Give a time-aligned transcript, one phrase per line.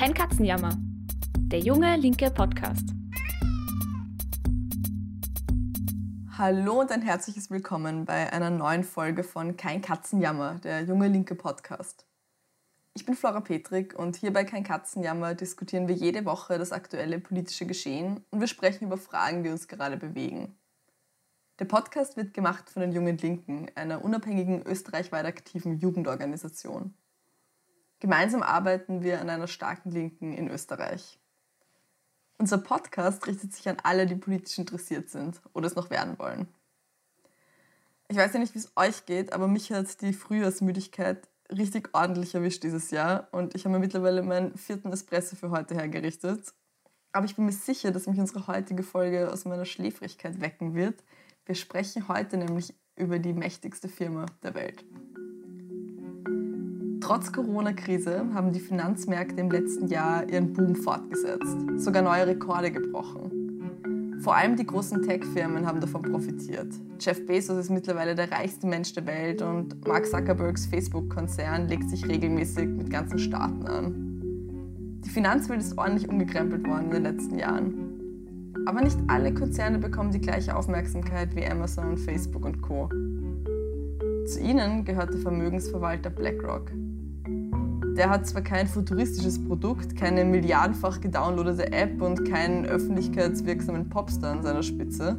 [0.00, 0.78] Kein Katzenjammer.
[1.36, 2.88] Der junge linke Podcast.
[6.38, 11.34] Hallo und ein herzliches Willkommen bei einer neuen Folge von Kein Katzenjammer, der junge linke
[11.34, 12.06] Podcast.
[12.94, 17.20] Ich bin Flora Petrik und hier bei Kein Katzenjammer diskutieren wir jede Woche das aktuelle
[17.20, 20.56] politische Geschehen und wir sprechen über Fragen, die uns gerade bewegen.
[21.58, 26.94] Der Podcast wird gemacht von den Jungen Linken, einer unabhängigen österreichweit aktiven Jugendorganisation.
[28.00, 31.20] Gemeinsam arbeiten wir an einer starken Linken in Österreich.
[32.38, 36.48] Unser Podcast richtet sich an alle, die politisch interessiert sind oder es noch werden wollen.
[38.08, 42.34] Ich weiß ja nicht, wie es euch geht, aber mich hat die Frühjahrsmüdigkeit richtig ordentlich
[42.34, 46.54] erwischt dieses Jahr und ich habe mir mittlerweile meinen vierten Espresso für heute hergerichtet.
[47.12, 51.04] Aber ich bin mir sicher, dass mich unsere heutige Folge aus meiner Schläfrigkeit wecken wird.
[51.44, 54.84] Wir sprechen heute nämlich über die mächtigste Firma der Welt.
[57.10, 64.20] Trotz Corona-Krise haben die Finanzmärkte im letzten Jahr ihren Boom fortgesetzt, sogar neue Rekorde gebrochen.
[64.20, 66.72] Vor allem die großen Tech-Firmen haben davon profitiert.
[67.00, 72.06] Jeff Bezos ist mittlerweile der reichste Mensch der Welt und Mark Zuckerbergs Facebook-Konzern legt sich
[72.06, 75.00] regelmäßig mit ganzen Staaten an.
[75.04, 78.54] Die Finanzwelt ist ordentlich umgekrempelt worden in den letzten Jahren.
[78.66, 82.88] Aber nicht alle Konzerne bekommen die gleiche Aufmerksamkeit wie Amazon Facebook und Co.
[84.26, 86.70] Zu ihnen gehört der Vermögensverwalter BlackRock,
[88.00, 94.42] der hat zwar kein futuristisches Produkt, keine milliardenfach gedownloadete App und keinen öffentlichkeitswirksamen Popstar an
[94.42, 95.18] seiner Spitze.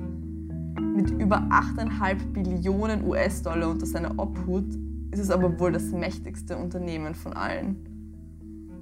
[0.95, 4.65] Mit über 8,5 Billionen US-Dollar unter seiner Obhut
[5.11, 7.75] ist es aber wohl das mächtigste Unternehmen von allen.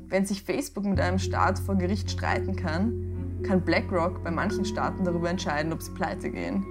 [0.07, 5.03] Wenn sich Facebook mit einem Staat vor Gericht streiten kann, kann BlackRock bei manchen Staaten
[5.03, 6.65] darüber entscheiden, ob sie pleite gehen.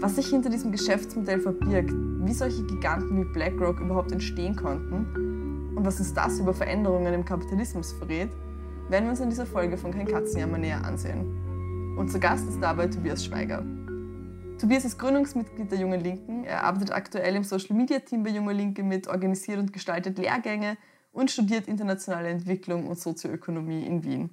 [0.00, 5.25] Was sich hinter diesem Geschäftsmodell verbirgt, wie solche Giganten wie BlackRock überhaupt entstehen konnten
[5.76, 8.30] und was uns das über Veränderungen im Kapitalismus verrät,
[8.88, 11.96] werden wir uns in dieser Folge von Kein Katzenjammer näher ansehen.
[11.96, 13.64] Und zu Gast ist dabei Tobias Schweiger.
[14.58, 16.44] Tobias ist Gründungsmitglied der Jungen Linken.
[16.44, 20.78] Er arbeitet aktuell im Social Media Team bei Junge Linke mit, organisiert und gestaltet Lehrgänge
[21.12, 24.30] und studiert internationale Entwicklung und Sozioökonomie in Wien.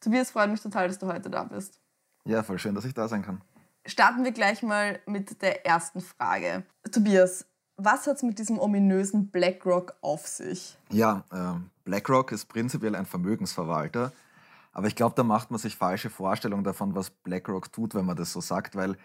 [0.00, 1.80] Tobias, freut mich total, dass du heute da bist.
[2.24, 3.40] Ja, voll schön, dass ich da sein kann.
[3.86, 6.64] Starten wir gleich mal mit der ersten Frage.
[6.90, 7.46] Tobias,
[7.84, 10.76] was hat es mit diesem ominösen BlackRock auf sich?
[10.90, 14.12] Ja, äh, BlackRock ist prinzipiell ein Vermögensverwalter.
[14.72, 18.16] Aber ich glaube, da macht man sich falsche Vorstellungen davon, was BlackRock tut, wenn man
[18.16, 18.96] das so sagt, weil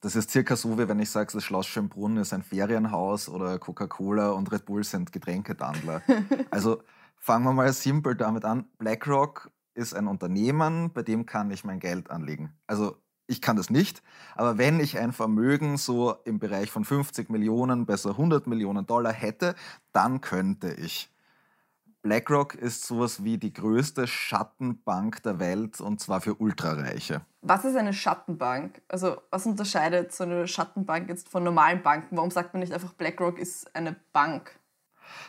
[0.00, 3.58] das ist circa so, wie wenn ich sage, das Schloss Schönbrunn ist ein Ferienhaus oder
[3.58, 6.02] Coca-Cola und Red Bull sind Getränkedandler.
[6.50, 6.82] also
[7.18, 8.64] fangen wir mal simpel damit an.
[8.78, 12.52] BlackRock ist ein Unternehmen, bei dem kann ich mein Geld anlegen.
[12.66, 12.96] Also
[13.30, 14.02] ich kann das nicht,
[14.34, 19.12] aber wenn ich ein Vermögen so im Bereich von 50 Millionen, besser 100 Millionen Dollar
[19.12, 19.54] hätte,
[19.92, 21.10] dann könnte ich.
[22.02, 27.20] BlackRock ist sowas wie die größte Schattenbank der Welt und zwar für Ultrareiche.
[27.42, 28.82] Was ist eine Schattenbank?
[28.88, 32.16] Also was unterscheidet so eine Schattenbank jetzt von normalen Banken?
[32.16, 34.58] Warum sagt man nicht einfach BlackRock ist eine Bank?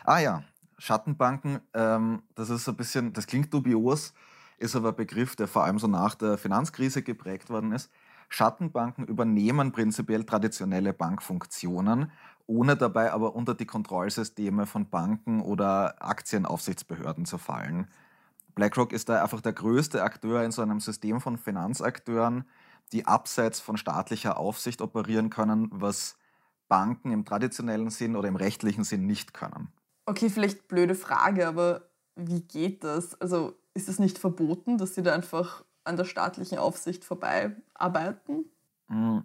[0.04, 0.42] Ah ja,
[0.78, 4.12] Schattenbanken, ähm, das ist ein bisschen, das klingt dubios,
[4.62, 7.90] ist aber ein Begriff, der vor allem so nach der Finanzkrise geprägt worden ist.
[8.28, 12.10] Schattenbanken übernehmen prinzipiell traditionelle Bankfunktionen,
[12.46, 17.88] ohne dabei aber unter die Kontrollsysteme von Banken oder Aktienaufsichtsbehörden zu fallen.
[18.54, 22.44] BlackRock ist da einfach der größte Akteur in so einem System von Finanzakteuren,
[22.92, 26.16] die abseits von staatlicher Aufsicht operieren können, was
[26.68, 29.68] Banken im traditionellen Sinn oder im rechtlichen Sinn nicht können.
[30.06, 33.18] Okay, vielleicht blöde Frage, aber wie geht das?
[33.20, 38.44] Also ist es nicht verboten, dass sie da einfach an der staatlichen Aufsicht vorbei arbeiten?
[38.88, 39.24] Mhm.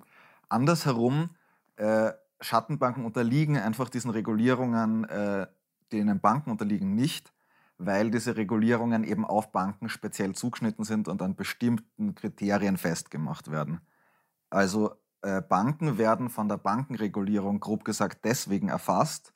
[0.50, 1.30] Andersherum,
[1.75, 5.47] äh, Schattenbanken unterliegen einfach diesen Regulierungen, äh,
[5.91, 7.34] denen Banken unterliegen, nicht,
[7.78, 13.81] weil diese Regulierungen eben auf Banken speziell zugeschnitten sind und an bestimmten Kriterien festgemacht werden.
[14.50, 19.34] Also äh, Banken werden von der Bankenregulierung grob gesagt deswegen erfasst,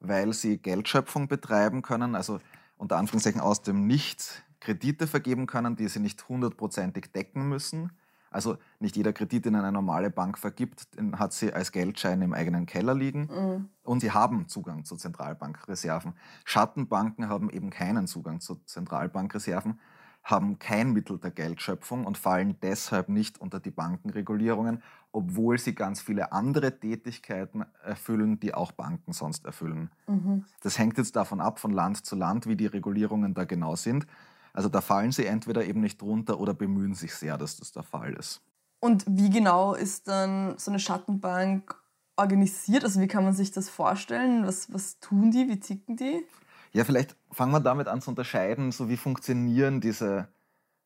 [0.00, 2.40] weil sie Geldschöpfung betreiben können, also
[2.76, 7.92] unter Anführungszeichen aus dem Nichts Kredite vergeben können, die sie nicht hundertprozentig decken müssen.
[8.30, 12.34] Also nicht jeder Kredit, den eine normale Bank vergibt, den hat sie als Geldschein im
[12.34, 13.28] eigenen Keller liegen.
[13.32, 13.68] Mhm.
[13.82, 16.12] Und sie haben Zugang zu Zentralbankreserven.
[16.44, 19.80] Schattenbanken haben eben keinen Zugang zu Zentralbankreserven,
[20.22, 26.02] haben kein Mittel der Geldschöpfung und fallen deshalb nicht unter die Bankenregulierungen, obwohl sie ganz
[26.02, 29.90] viele andere Tätigkeiten erfüllen, die auch Banken sonst erfüllen.
[30.06, 30.44] Mhm.
[30.60, 34.06] Das hängt jetzt davon ab, von Land zu Land, wie die Regulierungen da genau sind.
[34.52, 37.82] Also da fallen sie entweder eben nicht drunter oder bemühen sich sehr, dass das der
[37.82, 38.40] Fall ist.
[38.80, 41.74] Und wie genau ist dann so eine Schattenbank
[42.16, 42.84] organisiert?
[42.84, 44.46] Also wie kann man sich das vorstellen?
[44.46, 45.48] Was, was tun die?
[45.48, 46.24] Wie ticken die?
[46.72, 50.28] Ja, vielleicht fangen wir damit an zu unterscheiden, so wie funktionieren diese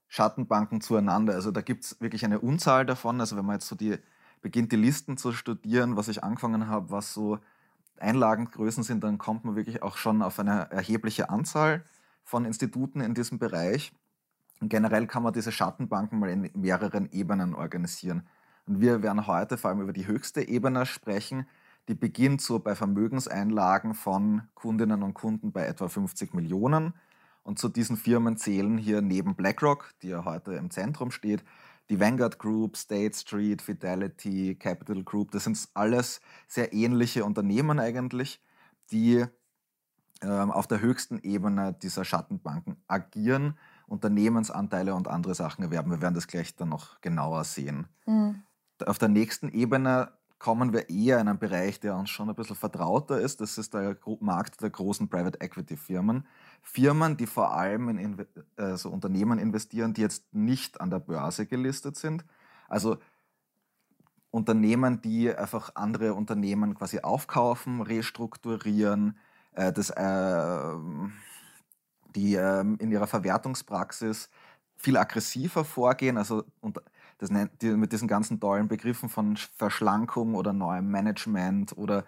[0.09, 1.35] Schattenbanken zueinander.
[1.35, 3.21] Also da gibt es wirklich eine Unzahl davon.
[3.21, 3.97] Also wenn man jetzt so die
[4.43, 7.39] beginnt, die Listen zu studieren, was ich angefangen habe, was so
[7.99, 11.85] Einlagengrößen sind, dann kommt man wirklich auch schon auf eine erhebliche Anzahl
[12.25, 13.93] von Instituten in diesem Bereich.
[14.61, 18.29] Und generell kann man diese Schattenbanken mal in mehreren Ebenen organisieren.
[18.67, 21.47] Und wir werden heute vor allem über die höchste Ebene sprechen,
[21.89, 26.95] die beginnt so bei Vermögenseinlagen von Kundinnen und Kunden bei etwa 50 Millionen.
[27.43, 31.43] Und zu diesen Firmen zählen hier neben BlackRock, die ja heute im Zentrum steht,
[31.91, 35.33] die Vanguard Group, State Street, Fidelity, Capital Group.
[35.33, 38.41] Das sind alles sehr ähnliche Unternehmen eigentlich,
[38.93, 39.25] die
[40.23, 45.91] auf der höchsten Ebene dieser Schattenbanken agieren, Unternehmensanteile und andere Sachen erwerben.
[45.91, 47.89] Wir werden das gleich dann noch genauer sehen.
[48.07, 48.43] Mhm.
[48.87, 52.57] Auf der nächsten Ebene kommen wir eher in einen Bereich, der uns schon ein bisschen
[52.57, 53.41] vertrauter ist.
[53.41, 56.27] Das ist der Markt der großen Private Equity Firmen.
[56.63, 58.27] Firmen, die vor allem in
[58.57, 62.25] also Unternehmen investieren, die jetzt nicht an der Börse gelistet sind.
[62.69, 62.99] Also
[64.33, 69.17] Unternehmen, die einfach andere Unternehmen quasi aufkaufen, restrukturieren,
[69.55, 70.77] äh, das, äh,
[72.15, 74.29] die äh, in ihrer Verwertungspraxis
[74.77, 76.19] viel aggressiver vorgehen.
[76.19, 76.79] Also und
[77.19, 82.05] das nennt, die, mit diesen ganzen tollen Begriffen von Verschlankung oder neuem Management oder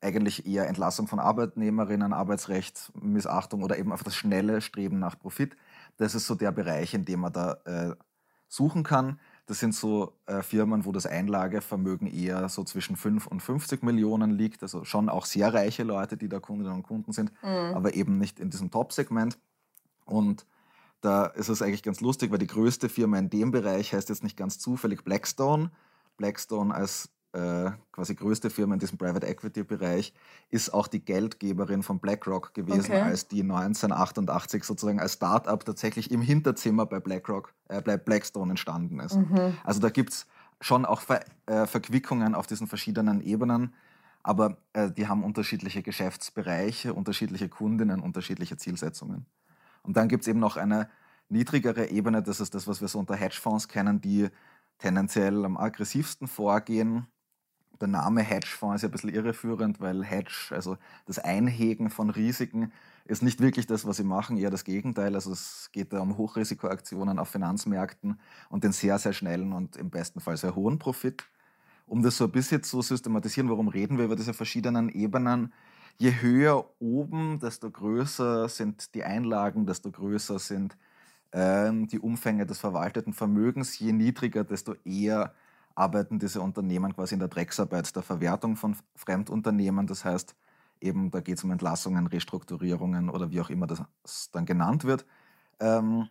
[0.00, 5.56] eigentlich eher Entlassung von Arbeitnehmerinnen, Arbeitsrecht, Missachtung oder eben auf das schnelle Streben nach Profit.
[5.96, 7.94] Das ist so der Bereich, in dem man da äh,
[8.48, 9.20] suchen kann.
[9.52, 14.30] Das sind so äh, Firmen, wo das Einlagevermögen eher so zwischen 5 und 50 Millionen
[14.30, 14.62] liegt.
[14.62, 17.74] Also schon auch sehr reiche Leute, die da Kundinnen und Kunden sind, mhm.
[17.74, 19.36] aber eben nicht in diesem Top-Segment.
[20.06, 20.46] Und
[21.02, 24.22] da ist es eigentlich ganz lustig, weil die größte Firma in dem Bereich heißt jetzt
[24.22, 25.70] nicht ganz zufällig Blackstone.
[26.16, 30.12] Blackstone als äh, quasi größte Firma in diesem Private Equity Bereich
[30.50, 33.00] ist auch die Geldgeberin von BlackRock gewesen, okay.
[33.00, 39.00] als die 1988 sozusagen als Startup tatsächlich im Hinterzimmer bei BlackRock, äh, bei Blackstone entstanden
[39.00, 39.16] ist.
[39.16, 39.56] Mhm.
[39.64, 40.26] Also da gibt es
[40.60, 43.74] schon auch Ver äh, Verquickungen auf diesen verschiedenen Ebenen,
[44.22, 49.26] aber äh, die haben unterschiedliche Geschäftsbereiche, unterschiedliche Kundinnen, unterschiedliche Zielsetzungen.
[49.82, 50.88] Und dann gibt es eben noch eine
[51.28, 54.28] niedrigere Ebene, das ist das, was wir so unter Hedgefonds kennen, die
[54.78, 57.06] tendenziell am aggressivsten vorgehen.
[57.82, 62.70] Der Name Hedgefonds ist ja ein bisschen irreführend, weil Hedge, also das Einhegen von Risiken,
[63.04, 65.16] ist nicht wirklich das, was sie machen, eher das Gegenteil.
[65.16, 68.20] Also es geht da um Hochrisikoaktionen auf Finanzmärkten
[68.50, 71.24] und den sehr, sehr schnellen und im besten Fall sehr hohen Profit.
[71.86, 75.52] Um das so ein bisschen zu systematisieren, warum reden wir über diese verschiedenen Ebenen?
[75.98, 80.76] je höher oben, desto größer sind die Einlagen, desto größer sind
[81.32, 83.78] ähm, die Umfänge des verwalteten Vermögens.
[83.78, 85.34] Je niedriger, desto eher
[85.74, 89.86] arbeiten diese Unternehmen quasi in der Drecksarbeit der Verwertung von Fremdunternehmen.
[89.86, 90.34] Das heißt,
[90.80, 93.82] eben da geht es um Entlassungen, Restrukturierungen oder wie auch immer das
[94.32, 95.06] dann genannt wird.
[95.60, 96.08] Ähm,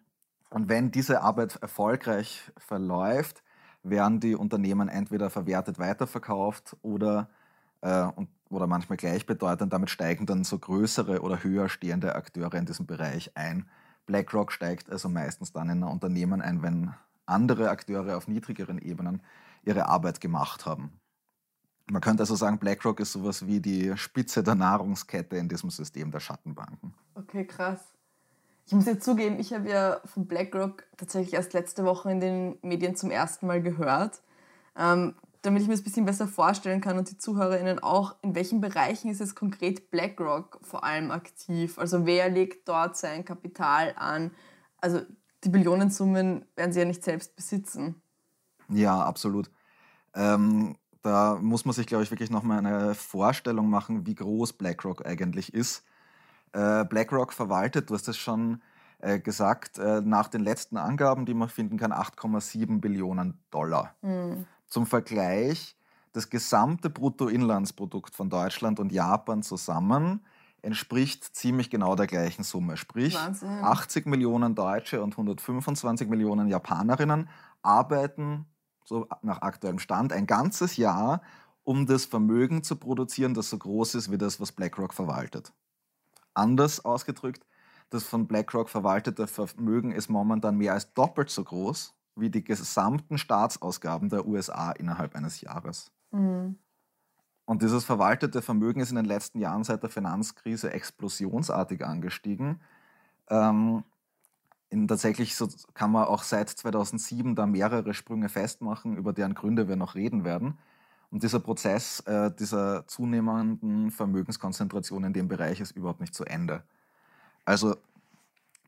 [0.50, 3.44] und wenn diese Arbeit erfolgreich verläuft,
[3.84, 7.30] werden die Unternehmen entweder verwertet weiterverkauft oder
[7.82, 8.08] äh,
[8.52, 13.32] oder manchmal gleichbedeutend, damit steigen dann so größere oder höher stehende Akteure in diesem Bereich
[13.36, 13.70] ein.
[14.06, 16.94] BlackRock steigt also meistens dann in ein Unternehmen ein, wenn
[17.26, 19.22] andere Akteure auf niedrigeren Ebenen
[19.64, 21.00] ihre Arbeit gemacht haben.
[21.90, 26.12] Man könnte also sagen, BlackRock ist sowas wie die Spitze der Nahrungskette in diesem System
[26.12, 26.94] der Schattenbanken.
[27.16, 27.80] Okay, krass.
[28.66, 32.58] Ich muss jetzt zugeben, ich habe ja von BlackRock tatsächlich erst letzte Woche in den
[32.62, 34.22] Medien zum ersten Mal gehört.
[34.78, 38.36] Ähm, damit ich mir das ein bisschen besser vorstellen kann und die ZuhörerInnen auch, in
[38.36, 41.80] welchen Bereichen ist jetzt konkret BlackRock vor allem aktiv?
[41.80, 44.32] Also wer legt dort sein Kapital an?
[44.78, 45.02] Also
[45.44, 48.02] die Billionensummen werden sie ja nicht selbst besitzen.
[48.70, 49.50] Ja, absolut.
[50.14, 55.06] Ähm, da muss man sich, glaube ich, wirklich nochmal eine Vorstellung machen, wie groß BlackRock
[55.06, 55.84] eigentlich ist.
[56.54, 58.62] Äh, BlackRock verwaltet, du hast es schon
[59.00, 63.96] äh, gesagt, äh, nach den letzten Angaben, die man finden kann, 8,7 Billionen Dollar.
[64.02, 64.46] Mhm.
[64.68, 65.76] Zum Vergleich,
[66.14, 70.22] das gesamte Bruttoinlandsprodukt von Deutschland und Japan zusammen
[70.62, 72.78] entspricht ziemlich genau der gleichen Summe.
[72.78, 73.50] Sprich, Wahnsinn.
[73.64, 77.30] 80 Millionen Deutsche und 125 Millionen Japanerinnen
[77.64, 78.46] arbeiten,
[78.84, 81.22] so nach aktuellem Stand, ein ganzes Jahr,
[81.64, 85.54] um das Vermögen zu produzieren, das so groß ist wie das, was BlackRock verwaltet.
[86.34, 87.46] Anders ausgedrückt,
[87.90, 93.18] das von BlackRock verwaltete Vermögen ist momentan mehr als doppelt so groß wie die gesamten
[93.18, 95.92] Staatsausgaben der USA innerhalb eines Jahres.
[96.12, 96.58] Mhm.
[97.46, 102.62] Und dieses verwaltete Vermögen ist in den letzten Jahren seit der Finanzkrise explosionsartig angestiegen.
[103.30, 103.84] Ähm,
[104.72, 109.68] in, tatsächlich so kann man auch seit 2007 da mehrere Sprünge festmachen, über deren Gründe
[109.68, 110.58] wir noch reden werden.
[111.12, 116.64] Und dieser Prozess äh, dieser zunehmenden Vermögenskonzentration in dem Bereich ist überhaupt nicht zu Ende.
[117.44, 117.76] Also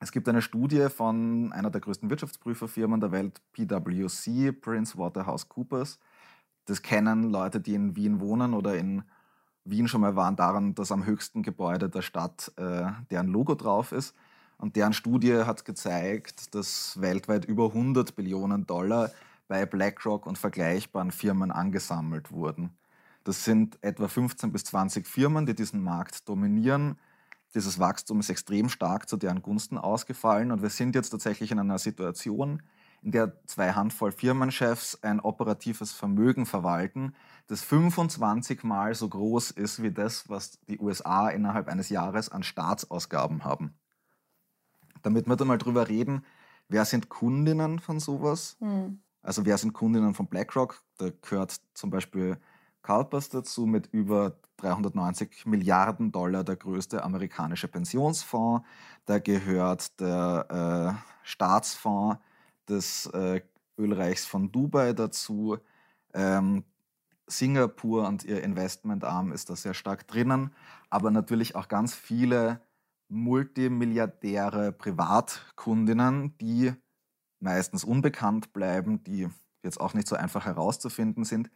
[0.02, 6.00] es gibt eine Studie von einer der größten Wirtschaftsprüferfirmen der Welt, PwC, Prince Waterhouse Coopers.
[6.66, 9.04] Das kennen Leute, die in Wien wohnen oder in
[9.64, 13.94] Wien schon mal waren, daran, dass am höchsten Gebäude der Stadt äh, deren Logo drauf
[13.94, 14.14] ist.
[14.64, 19.12] Und deren Studie hat gezeigt, dass weltweit über 100 Billionen Dollar
[19.50, 22.70] bei BlackRock und vergleichbaren Firmen angesammelt wurden.
[23.26, 26.98] Das sind etwa 15 bis 20 Firmen, die diesen Markt dominieren.
[27.54, 31.60] Dieses Wachstum ist extrem stark zu deren Gunsten ausgefallen und wir sind jetzt tatsächlich in
[31.60, 32.64] einer Situation,
[33.02, 37.16] in der zwei Handvoll Firmenchefs ein operatives Vermögen verwalten,
[37.48, 42.44] das 25 Mal so groß ist wie das, was die USA innerhalb eines Jahres an
[42.44, 43.76] Staatsausgaben haben.
[45.04, 46.26] Damit wir da mal drüber reden,
[46.70, 48.58] wer sind Kundinnen von sowas?
[48.60, 49.00] Hm.
[49.22, 50.82] Also wer sind Kundinnen von BlackRock?
[50.98, 52.38] Da gehört zum Beispiel
[52.82, 58.66] CalPERS dazu mit über 390 Milliarden Dollar der größte amerikanische Pensionsfonds.
[59.06, 62.18] Da gehört der äh, Staatsfonds
[62.68, 63.42] des äh,
[63.78, 65.58] Ölreichs von Dubai dazu.
[66.14, 66.64] Ähm,
[67.28, 70.54] Singapur und ihr Investmentarm ist da sehr stark drinnen,
[70.90, 72.62] aber natürlich auch ganz viele
[73.14, 76.74] multimilliardäre Privatkundinnen, die
[77.40, 79.28] meistens unbekannt bleiben, die
[79.62, 81.50] jetzt auch nicht so einfach herauszufinden sind.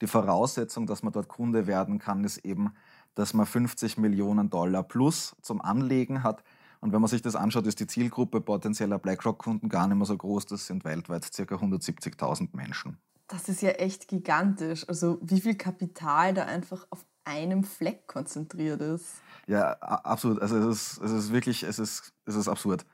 [0.00, 2.72] Die Voraussetzung, dass man dort Kunde werden kann, ist eben,
[3.14, 6.44] dass man 50 Millionen Dollar plus zum Anlegen hat.
[6.80, 10.16] Und wenn man sich das anschaut, ist die Zielgruppe potenzieller BlackRock-Kunden gar nicht mehr so
[10.16, 10.46] groß.
[10.46, 11.42] Das sind weltweit ca.
[11.42, 12.98] 170.000 Menschen.
[13.26, 14.88] Das ist ja echt gigantisch.
[14.88, 19.20] Also wie viel Kapital da einfach auf einem Fleck konzentriert ist.
[19.46, 20.40] Ja, absolut.
[20.40, 22.86] Also es ist, es ist wirklich, es ist, es ist absurd.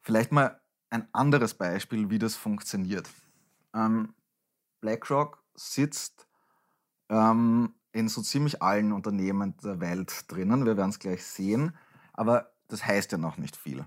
[0.00, 3.08] Vielleicht mal ein anderes Beispiel, wie das funktioniert.
[3.74, 4.14] Ähm,
[4.80, 6.26] BlackRock sitzt
[7.08, 10.64] ähm, in so ziemlich allen Unternehmen der Welt drinnen.
[10.64, 11.76] Wir werden es gleich sehen.
[12.12, 13.84] Aber das heißt ja noch nicht viel.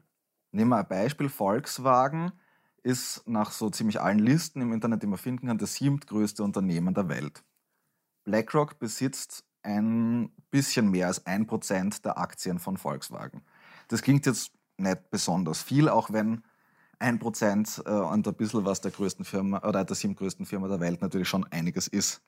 [0.52, 1.30] Nehmen wir ein Beispiel.
[1.30, 2.32] Volkswagen
[2.84, 6.94] ist nach so ziemlich allen Listen im Internet, die man finden kann, das siebtgrößte Unternehmen
[6.94, 7.44] der Welt.
[8.26, 13.42] BlackRock besitzt ein bisschen mehr als ein Prozent der Aktien von Volkswagen.
[13.88, 16.44] Das klingt jetzt nicht besonders viel, auch wenn
[17.00, 20.80] ein Prozent äh, und ein bisschen was der größten Firma oder der siebtgrößten Firma der
[20.80, 22.22] Welt natürlich schon einiges ist.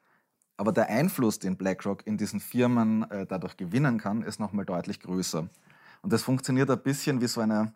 [0.57, 4.99] Aber der Einfluss, den BlackRock in diesen Firmen äh, dadurch gewinnen kann, ist nochmal deutlich
[4.99, 5.49] größer.
[6.01, 7.73] Und das funktioniert ein bisschen wie so eine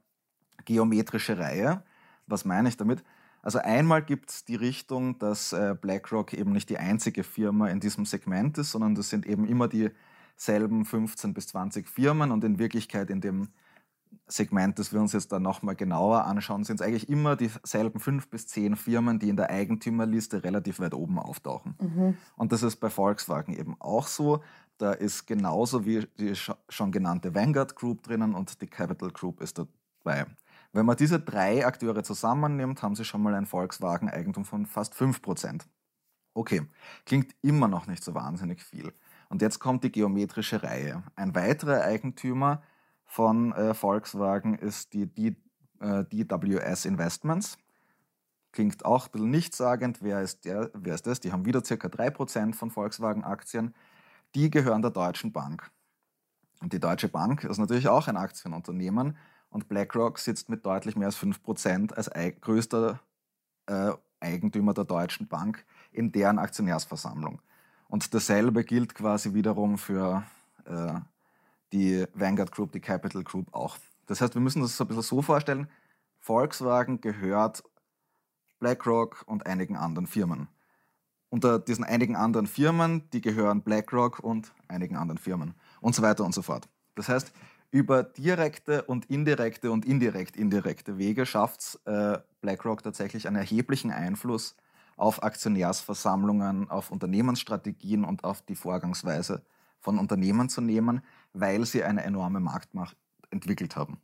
[0.65, 1.83] geometrische Reihe.
[2.27, 3.03] Was meine ich damit?
[3.41, 7.79] Also einmal gibt es die Richtung, dass äh, BlackRock eben nicht die einzige Firma in
[7.79, 12.59] diesem Segment ist, sondern das sind eben immer dieselben 15 bis 20 Firmen und in
[12.59, 13.49] Wirklichkeit in dem
[14.27, 18.27] Segment, das wir uns jetzt dann nochmal genauer anschauen, sind es eigentlich immer dieselben fünf
[18.29, 21.75] bis zehn Firmen, die in der Eigentümerliste relativ weit oben auftauchen.
[21.79, 22.17] Mhm.
[22.35, 24.43] Und das ist bei Volkswagen eben auch so.
[24.77, 29.57] Da ist genauso wie die schon genannte Vanguard Group drinnen und die Capital Group ist
[29.57, 30.25] dabei.
[30.71, 35.63] Wenn man diese drei Akteure zusammennimmt, haben sie schon mal ein Volkswagen-Eigentum von fast 5%.
[36.35, 36.67] Okay,
[37.05, 38.93] klingt immer noch nicht so wahnsinnig viel.
[39.29, 41.03] Und jetzt kommt die geometrische Reihe.
[41.15, 42.61] Ein weiterer Eigentümer
[43.05, 45.35] von äh, Volkswagen ist die, die
[45.79, 47.57] äh, DWS Investments.
[48.51, 50.01] Klingt auch ein bisschen nichtssagend.
[50.01, 51.19] Wer ist, der, wer ist das?
[51.19, 51.73] Die haben wieder ca.
[51.73, 53.75] 3% von Volkswagen-Aktien.
[54.35, 55.71] Die gehören der Deutschen Bank.
[56.61, 59.17] Und die Deutsche Bank ist natürlich auch ein Aktienunternehmen
[59.49, 62.09] und BlackRock sitzt mit deutlich mehr als 5% als
[62.41, 62.99] größter
[63.67, 67.41] äh, Eigentümer der Deutschen Bank in deren Aktionärsversammlung.
[67.87, 70.23] Und dasselbe gilt quasi wiederum für
[70.65, 70.93] äh,
[71.71, 73.77] die Vanguard Group, die Capital Group auch.
[74.05, 75.67] Das heißt, wir müssen das so ein bisschen so vorstellen,
[76.19, 77.63] Volkswagen gehört
[78.59, 80.47] BlackRock und einigen anderen Firmen.
[81.29, 86.25] Unter diesen einigen anderen Firmen, die gehören BlackRock und einigen anderen Firmen und so weiter
[86.25, 86.67] und so fort.
[86.95, 87.31] Das heißt,
[87.71, 94.55] über direkte und indirekte und indirekt indirekte Wege schafft äh, BlackRock tatsächlich einen erheblichen Einfluss
[94.97, 99.43] auf Aktionärsversammlungen, auf Unternehmensstrategien und auf die Vorgangsweise
[99.79, 101.01] von Unternehmen zu nehmen,
[101.33, 102.97] weil sie eine enorme Marktmacht
[103.29, 104.01] entwickelt haben.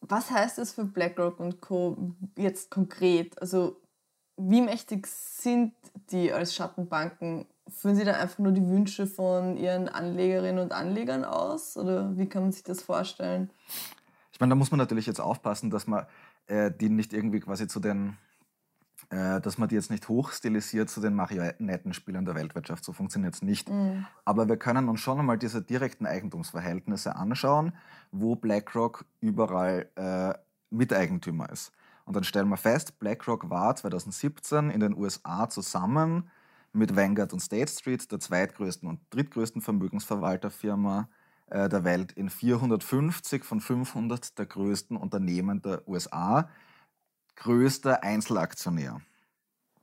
[0.00, 2.14] Was heißt das für BlackRock und Co.
[2.36, 3.40] jetzt konkret?
[3.40, 3.80] Also
[4.36, 5.72] wie mächtig sind
[6.10, 7.46] die als Schattenbanken?
[7.68, 11.76] Führen sie dann einfach nur die Wünsche von ihren Anlegerinnen und Anlegern aus?
[11.76, 13.50] Oder wie kann man sich das vorstellen?
[14.32, 16.06] Ich meine, da muss man natürlich jetzt aufpassen, dass man
[16.46, 18.16] äh, die nicht irgendwie quasi zu den
[19.10, 22.84] äh, dass man die jetzt nicht hochstilisiert zu den Marionettenspielern der Weltwirtschaft.
[22.84, 23.68] So funktioniert es nicht.
[23.68, 24.06] Mhm.
[24.24, 27.72] Aber wir können uns schon einmal diese direkten Eigentumsverhältnisse anschauen,
[28.10, 30.34] wo BlackRock überall äh,
[30.70, 31.72] Miteigentümer ist.
[32.04, 36.30] Und dann stellen wir fest, BlackRock war 2017 in den USA zusammen
[36.76, 41.08] mit Vanguard und State Street, der zweitgrößten und drittgrößten Vermögensverwalterfirma,
[41.46, 46.48] äh, der Welt in 450 von 500 der größten Unternehmen der USA
[47.36, 49.00] größter Einzelaktionär.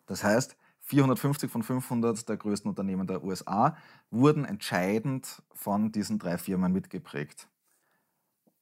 [0.06, 3.78] Das heißt, 450 von 500 der größten Unternehmen der USA
[4.12, 7.48] wurden entscheidend von diesen drei Firmen mitgeprägt.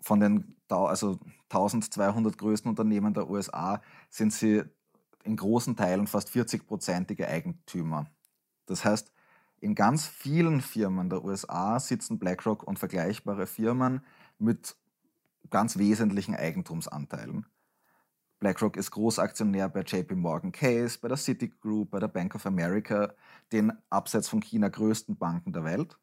[0.01, 1.19] Von den also
[1.49, 4.63] 1200 größten Unternehmen der USA sind sie
[5.23, 8.07] in großen Teilen fast 40-prozentige Eigentümer.
[8.71, 9.11] Das heißt,
[9.59, 14.01] in ganz vielen Firmen der USA sitzen BlackRock und vergleichbare Firmen
[14.39, 14.75] mit
[15.49, 17.45] ganz wesentlichen Eigentumsanteilen.
[18.39, 23.13] BlackRock ist Großaktionär bei JP Morgan Case, bei der Citigroup, bei der Bank of America,
[23.51, 25.99] den abseits von China größten Banken der Welt.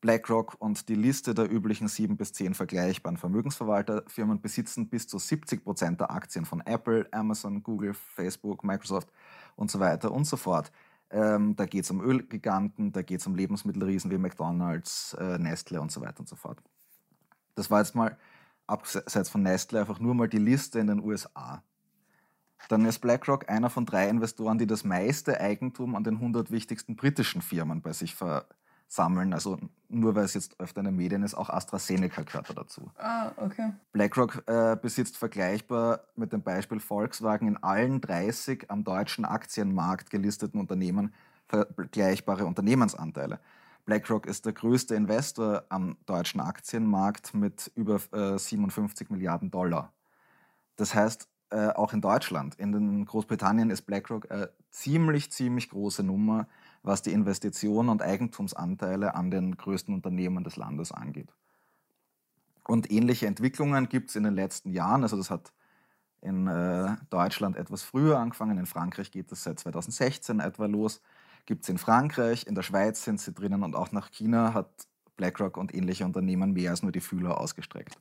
[0.00, 5.64] BlackRock und die Liste der üblichen sieben bis zehn vergleichbaren Vermögensverwalterfirmen besitzen bis zu 70
[5.64, 9.08] Prozent der Aktien von Apple, Amazon, Google, Facebook, Microsoft
[9.56, 10.70] und so weiter und so fort.
[11.10, 15.80] Ähm, da geht es um Ölgiganten, da geht es um Lebensmittelriesen wie McDonalds, äh, Nestle
[15.80, 16.62] und so weiter und so fort.
[17.54, 18.16] Das war jetzt mal
[18.66, 21.62] abseits von Nestle einfach nur mal die Liste in den USA.
[22.68, 26.96] Dann ist BlackRock einer von drei Investoren, die das meiste Eigentum an den 100 wichtigsten
[26.96, 28.14] britischen Firmen bei sich
[28.88, 29.32] versammeln.
[29.32, 32.90] Also nur weil es jetzt öfter in den Medien ist, auch AstraZeneca gehört da dazu.
[32.98, 33.72] Ah, okay.
[33.92, 40.58] BlackRock äh, besitzt vergleichbar mit dem Beispiel Volkswagen in allen 30 am deutschen Aktienmarkt gelisteten
[40.58, 41.14] Unternehmen
[41.48, 43.40] vergleichbare Unternehmensanteile.
[43.86, 49.94] BlackRock ist der größte Investor am deutschen Aktienmarkt mit über äh, 57 Milliarden Dollar.
[50.76, 56.02] Das heißt, äh, auch in Deutschland, in den Großbritannien ist BlackRock eine ziemlich, ziemlich große
[56.02, 56.46] Nummer,
[56.82, 61.32] was die Investitionen und Eigentumsanteile an den größten Unternehmen des Landes angeht.
[62.66, 65.02] Und ähnliche Entwicklungen gibt es in den letzten Jahren.
[65.02, 65.52] Also das hat
[66.20, 71.00] in äh, Deutschland etwas früher angefangen, in Frankreich geht es seit 2016 etwa los,
[71.46, 74.68] gibt es in Frankreich, in der Schweiz sind sie drinnen und auch nach China hat
[75.16, 77.98] BlackRock und ähnliche Unternehmen mehr als nur die Fühler ausgestreckt.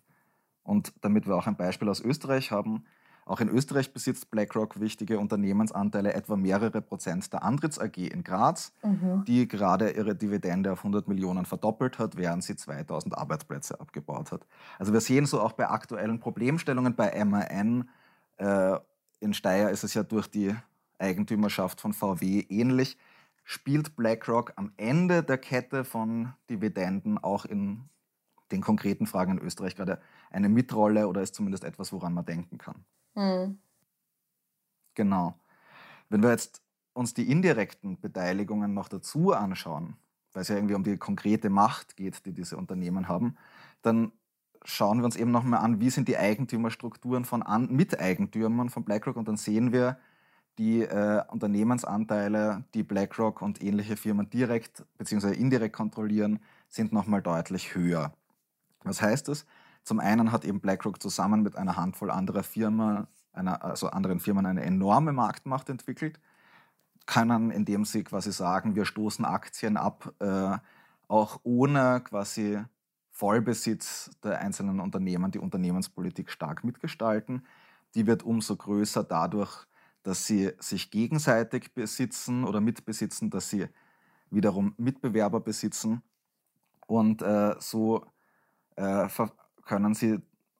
[0.63, 2.85] Und damit wir auch ein Beispiel aus Österreich haben,
[3.27, 8.73] auch in Österreich besitzt BlackRock wichtige Unternehmensanteile, etwa mehrere Prozent der Andritz AG in Graz,
[8.83, 9.25] mhm.
[9.25, 14.45] die gerade ihre Dividende auf 100 Millionen verdoppelt hat, während sie 2000 Arbeitsplätze abgebaut hat.
[14.79, 17.89] Also wir sehen so auch bei aktuellen Problemstellungen bei MAN,
[18.37, 18.77] äh,
[19.19, 20.55] in Steyr ist es ja durch die
[20.99, 22.97] Eigentümerschaft von VW ähnlich,
[23.43, 27.89] spielt BlackRock am Ende der Kette von Dividenden auch in
[28.51, 32.57] den konkreten Fragen in Österreich gerade eine Mitrolle oder ist zumindest etwas, woran man denken
[32.57, 32.85] kann.
[33.17, 33.57] Mhm.
[34.95, 35.39] Genau.
[36.09, 36.61] Wenn wir jetzt
[36.93, 39.97] uns die indirekten Beteiligungen noch dazu anschauen,
[40.33, 43.37] weil es ja irgendwie um die konkrete Macht geht, die diese Unternehmen haben,
[43.83, 44.13] dann
[44.65, 49.17] schauen wir uns eben nochmal an, wie sind die Eigentümerstrukturen von an Miteigentümern von BlackRock
[49.17, 49.99] und dann sehen wir,
[50.59, 55.33] die äh, Unternehmensanteile, die BlackRock und ähnliche Firmen direkt bzw.
[55.33, 58.13] indirekt kontrollieren, sind nochmal deutlich höher.
[58.83, 59.45] Was heißt das?
[59.87, 64.45] Zum einen hat eben BlackRock zusammen mit einer Handvoll anderer Firmen, einer, also anderen Firmen
[64.45, 66.19] eine enorme Marktmacht entwickelt,
[67.05, 70.57] können, indem sie quasi sagen, wir stoßen Aktien ab, äh,
[71.07, 72.61] auch ohne quasi
[73.11, 77.45] Vollbesitz der einzelnen Unternehmen die Unternehmenspolitik stark mitgestalten.
[77.95, 79.67] Die wird umso größer dadurch,
[80.03, 83.69] dass sie sich gegenseitig besitzen oder mitbesitzen, dass sie
[84.31, 86.01] wiederum Mitbewerber besitzen.
[86.87, 88.03] Und äh, so
[88.75, 89.07] äh,
[89.67, 90.19] können sie,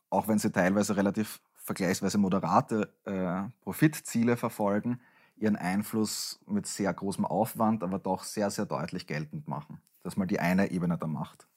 [0.10, 5.00] auch wenn sie teilweise relativ vergleichsweise moderate äh, Profitziele verfolgen,
[5.36, 9.82] ihren Einfluss mit sehr großem Aufwand, aber doch sehr, sehr deutlich geltend machen.
[10.04, 11.48] Das ist mal die eine Ebene der Macht.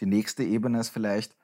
[0.00, 1.36] Die nächste Ebene ist vielleicht,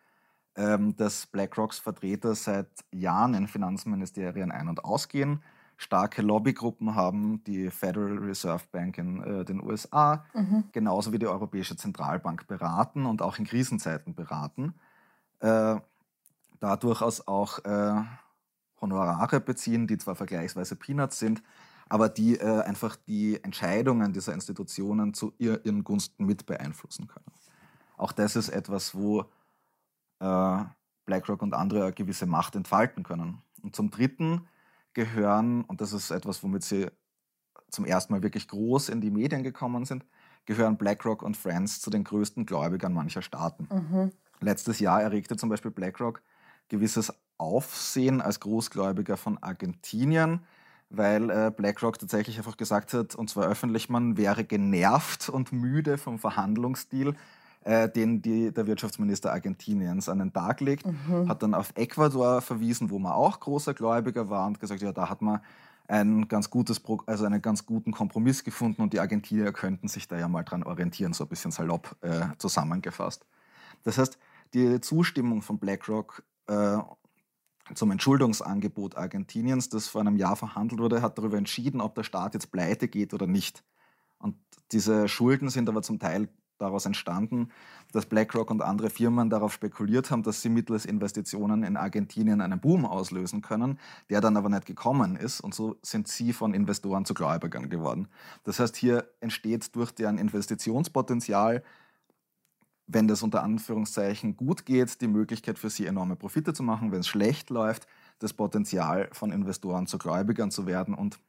[0.57, 5.43] ähm, dass BlackRocks Vertreter seit Jahren in Finanzministerien ein- und ausgehen,
[5.77, 10.65] starke Lobbygruppen haben, die Federal Reserve Bank in äh, den USA, mhm.
[10.73, 14.75] genauso wie die Europäische Zentralbank beraten und auch in Krisenzeiten beraten
[15.41, 15.77] äh,
[16.61, 18.03] da durchaus auch äh,
[18.81, 21.43] Honorare beziehen, die zwar vergleichsweise Peanuts sind,
[21.89, 27.27] aber die äh, einfach die Entscheidungen dieser Institutionen zu ihr, ihren Gunsten mit beeinflussen können.
[27.97, 29.25] Auch das ist etwas, wo
[30.21, 30.65] äh,
[31.05, 33.43] BlackRock und andere eine gewisse Macht entfalten können.
[33.63, 34.47] Und zum Dritten
[34.95, 36.87] gehören, und das ist etwas, womit sie
[37.71, 40.07] zum ersten Mal wirklich groß in die Medien gekommen sind,
[40.45, 43.69] gehören BlackRock und Friends zu den größten Gläubigern mancher Staaten.
[43.71, 44.13] Mhm.
[44.41, 46.23] Letztes Jahr erregte zum Beispiel BlackRock
[46.69, 50.41] gewisses Aufsehen als Großgläubiger von Argentinien,
[50.89, 55.99] weil äh, BlackRock tatsächlich einfach gesagt hat, und zwar öffentlich, man wäre genervt und müde
[55.99, 57.15] vom Verhandlungsstil,
[57.63, 60.87] äh, den die, der Wirtschaftsminister Argentiniens an den Tag legt.
[60.87, 61.29] Mhm.
[61.29, 65.09] Hat dann auf Ecuador verwiesen, wo man auch großer Gläubiger war und gesagt, ja, da
[65.09, 65.41] hat man
[65.89, 70.19] ein ganz gutes, also einen ganz guten Kompromiss gefunden und die Argentinier könnten sich da
[70.19, 73.27] ja mal dran orientieren, so ein bisschen salopp äh, zusammengefasst.
[73.85, 74.19] Das heißt,
[74.55, 76.79] die Zustimmung von BlackRock äh,
[77.75, 82.35] zum Entschuldungsangebot Argentiniens, das vor einem Jahr verhandelt wurde, hat darüber entschieden, ob der Staat
[82.35, 83.63] jetzt pleite geht oder nicht.
[84.19, 84.37] Und
[84.73, 86.29] diese Schulden sind aber zum Teil
[86.61, 87.49] daraus entstanden,
[87.93, 92.61] dass BlackRock und andere Firmen darauf spekuliert haben, dass sie mittels Investitionen in Argentinien einen
[92.61, 93.79] Boom auslösen können,
[94.11, 95.41] der dann aber nicht gekommen ist.
[95.41, 98.09] Und so sind sie von Investoren zu Gläubigern geworden.
[98.45, 101.63] Das heißt, hier entsteht durch deren Investitionspotenzial
[102.93, 106.91] wenn das unter Anführungszeichen gut geht, die Möglichkeit für sie enorme Profite zu machen.
[106.91, 107.87] Wenn es schlecht läuft,
[108.19, 111.21] das Potenzial von Investoren zu Gläubigern zu werden und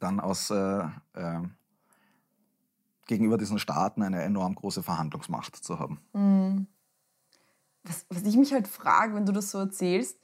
[0.00, 0.84] dann aus, äh,
[1.14, 1.40] äh,
[3.06, 6.00] gegenüber diesen Staaten eine enorm große Verhandlungsmacht zu haben.
[6.12, 6.66] Mhm.
[7.84, 10.18] Was, was ich mich halt frage, wenn du das so erzählst,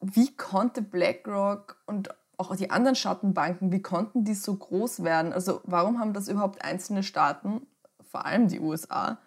[0.00, 5.32] wie konnte BlackRock und auch die anderen Schattenbanken, wie konnten die so groß werden?
[5.32, 7.66] Also warum haben das überhaupt einzelne Staaten,
[8.02, 9.18] vor allem die USA,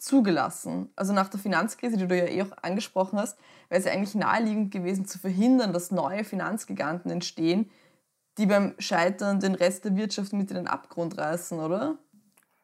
[0.00, 0.90] zugelassen.
[0.96, 4.14] Also nach der Finanzkrise, die du ja eh auch angesprochen hast, wäre es ja eigentlich
[4.14, 7.70] naheliegend gewesen zu verhindern, dass neue Finanzgiganten entstehen,
[8.38, 11.98] die beim Scheitern den Rest der Wirtschaft mit in den Abgrund reißen, oder?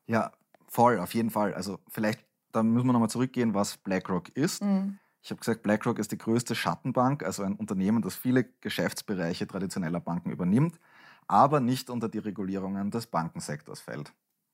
[0.06, 0.32] Ja,
[0.66, 1.54] voll, auf jeden Fall.
[1.54, 4.62] Also vielleicht, da müssen wir nochmal zurückgehen, was BlackRock ist.
[4.62, 4.98] Mhm.
[5.22, 10.00] Ich habe gesagt, BlackRock ist die größte Schattenbank, also ein Unternehmen, das viele Geschäftsbereiche traditioneller
[10.00, 10.78] Banken übernimmt,
[11.26, 14.12] aber nicht unter die Regulierungen des Bankensektors fällt,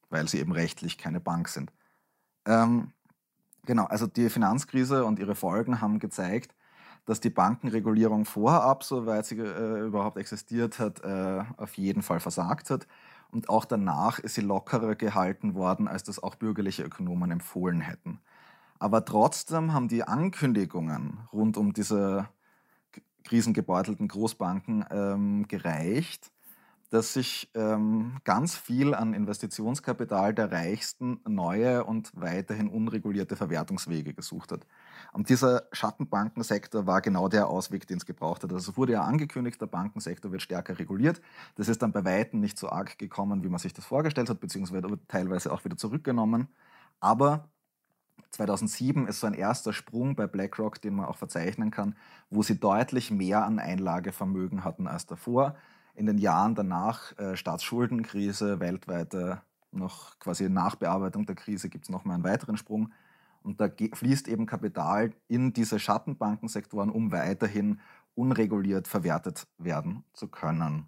[0.09, 1.71] weil sie eben rechtlich keine Bank sind.
[2.47, 2.93] Ähm,
[3.65, 6.55] genau, also die Finanzkrise und ihre Folgen haben gezeigt,
[7.07, 12.71] dass die Bankenregulierung vorab, soweit sie äh, überhaupt existiert hat, äh, auf jeden Fall versagt
[12.71, 12.87] hat.
[13.33, 18.21] Und auch danach ist sie lockerer gehalten worden, als das auch bürgerliche Ökonomen empfohlen hätten.
[18.79, 22.29] Aber trotzdem haben die Ankündigungen rund um diese
[23.25, 26.31] krisengebeutelten Großbanken ähm, gereicht,
[26.93, 34.53] dass sich ähm, ganz viel an Investitionskapital der Reichsten neue und weiterhin unregulierte Verwertungswege gesucht
[34.53, 34.67] hat.
[35.15, 38.53] Und dieser Schattenbankensektor war genau der Ausweg, den es gebraucht hat.
[38.53, 41.23] Also wurde ja angekündigt, der Bankensektor wird stärker reguliert.
[41.55, 44.41] Das ist dann bei Weitem nicht so arg gekommen, wie man sich das vorgestellt hat,
[44.41, 46.49] beziehungsweise teilweise auch wieder zurückgenommen.
[47.01, 47.49] Aber
[48.33, 51.97] 2007 ist so ein erster Sprung bei BlackRock, den man auch verzeichnen kann,
[52.29, 55.57] wo sie deutlich mehr an Einlagevermögen hatten als davor
[55.95, 62.15] in den Jahren danach äh, Staatsschuldenkrise, weltweite noch quasi Nachbearbeitung der Krise gibt es nochmal
[62.15, 62.93] einen weiteren Sprung.
[63.43, 67.81] Und da fließt eben Kapital in diese Schattenbankensektoren, um weiterhin
[68.15, 70.87] unreguliert verwertet werden zu können.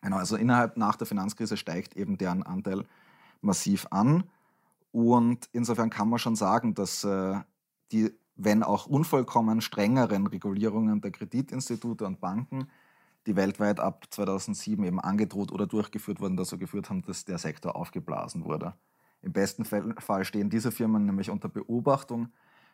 [0.00, 2.84] Genau, also innerhalb nach der Finanzkrise steigt eben deren Anteil
[3.40, 4.24] massiv an.
[4.90, 7.36] Und insofern kann man schon sagen, dass äh,
[7.92, 12.68] die, wenn auch unvollkommen strengeren Regulierungen der Kreditinstitute und Banken
[13.28, 17.76] die weltweit ab 2007 eben angedroht oder durchgeführt wurden, dazu geführt haben, dass der Sektor
[17.76, 18.74] aufgeblasen wurde.
[19.22, 22.28] Im besten Fall stehen diese Firmen nämlich unter Beobachtung.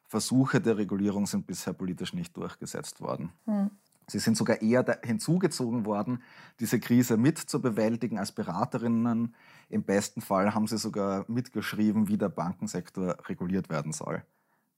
[0.06, 3.32] Versuche der Regulierung sind bisher politisch nicht durchgesetzt worden.
[3.46, 3.70] Hm.
[4.06, 6.22] Sie sind sogar eher hinzugezogen worden,
[6.60, 9.34] diese Krise mit zu bewältigen als Beraterinnen.
[9.70, 14.22] Im besten Fall haben sie sogar mitgeschrieben, wie der Bankensektor reguliert werden soll.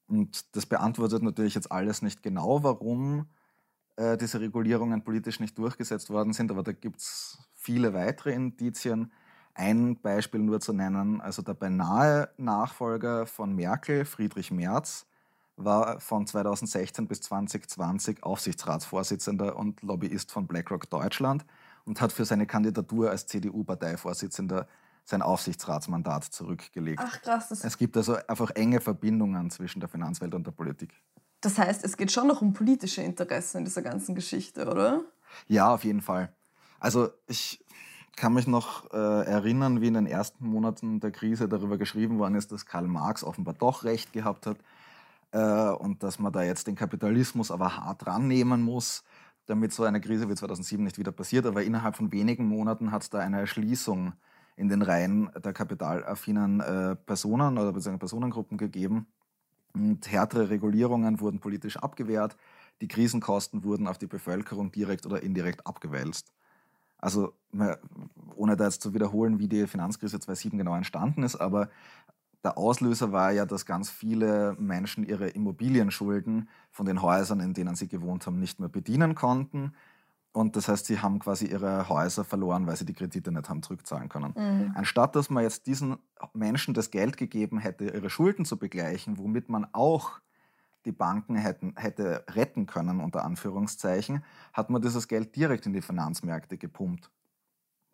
[0.07, 3.27] Und das beantwortet natürlich jetzt alles nicht genau, warum
[3.97, 9.13] äh, diese Regulierungen politisch nicht durchgesetzt worden sind, aber da gibt es viele weitere Indizien.
[9.55, 15.07] Ein Beispiel nur zu nennen, also der beinahe Nachfolger von Merkel, Friedrich Merz,
[15.57, 21.47] war von 2016 bis 2020 Aufsichtsratsvorsitzender und Lobbyist von BlackRock Deutschland
[21.87, 24.69] und hat für seine Kandidatur als CDU-Parteivorsitzender
[25.05, 27.01] sein Aufsichtsratsmandat zurückgelegt.
[27.03, 27.51] Ach krass.
[27.51, 30.93] es gibt also einfach enge Verbindungen zwischen der Finanzwelt und der Politik.
[31.41, 35.03] Das heißt, es geht schon noch um politische Interessen in dieser ganzen Geschichte, oder?
[35.49, 36.33] Ja, auf jeden Fall.
[36.81, 37.65] Also ich
[38.17, 42.35] kann mich noch äh, erinnern, wie in den ersten Monaten der Krise darüber geschrieben worden
[42.35, 44.57] ist, dass Karl Marx offenbar doch recht gehabt hat
[45.33, 49.05] äh, und dass man da jetzt den Kapitalismus aber hart rannehmen muss,
[49.45, 51.45] damit so eine Krise wie 2007 nicht wieder passiert.
[51.45, 54.15] Aber innerhalb von wenigen Monaten hat es da eine Erschließung
[54.57, 59.07] in den Reihen der kapitalaffinen äh, Personen oder beziehungsweise Personengruppen gegeben
[59.77, 62.37] und härtere Regulierungen wurden politisch abgewehrt.
[62.81, 66.33] Die Krisenkosten wurden auf die Bevölkerung direkt oder indirekt abgewälzt.
[66.99, 67.35] Also,
[68.35, 71.69] ohne da jetzt zu wiederholen, wie die Finanzkrise 2007 genau entstanden ist, aber
[72.43, 77.75] der Auslöser war ja, dass ganz viele Menschen ihre Immobilienschulden von den Häusern, in denen
[77.75, 79.73] sie gewohnt haben, nicht mehr bedienen konnten
[80.37, 83.63] und das heißt, sie haben quasi ihre Häuser verloren, weil sie die Kredite nicht haben
[83.63, 84.35] zurückzahlen können.
[84.37, 84.73] Mhm.
[84.75, 85.97] Anstatt dass man jetzt diesen
[86.35, 90.21] Menschen das Geld gegeben hätte, ihre Schulden zu begleichen, womit man auch
[90.85, 94.23] die Banken hätten, hätte retten können, unter Anführungszeichen,
[94.53, 97.11] hat man dieses Geld direkt in die Finanzmärkte gepumpt.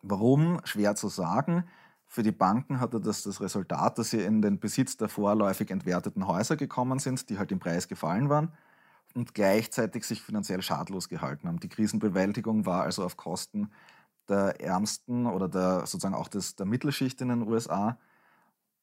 [0.01, 0.59] Warum?
[0.65, 1.63] Schwer zu sagen.
[2.07, 6.27] Für die Banken hatte das das Resultat, dass sie in den Besitz der vorläufig entwerteten
[6.27, 8.51] Häuser gekommen sind, die halt im Preis gefallen waren
[9.13, 11.59] und gleichzeitig sich finanziell schadlos gehalten haben.
[11.59, 13.71] Die Krisenbewältigung war also auf Kosten
[14.27, 17.97] der Ärmsten oder der, sozusagen auch des, der Mittelschicht in den USA.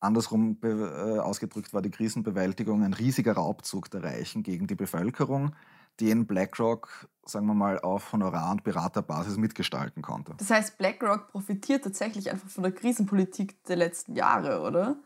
[0.00, 5.54] Andersrum äh, ausgedrückt war die Krisenbewältigung ein riesiger Raubzug der Reichen gegen die Bevölkerung,
[6.00, 10.34] den BlackRock, sagen wir mal, auf Honorar- und Beraterbasis mitgestalten konnte.
[10.38, 14.96] Das heißt, BlackRock profitiert tatsächlich einfach von der Krisenpolitik der letzten Jahre, oder?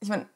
[0.00, 0.26] Ich meine,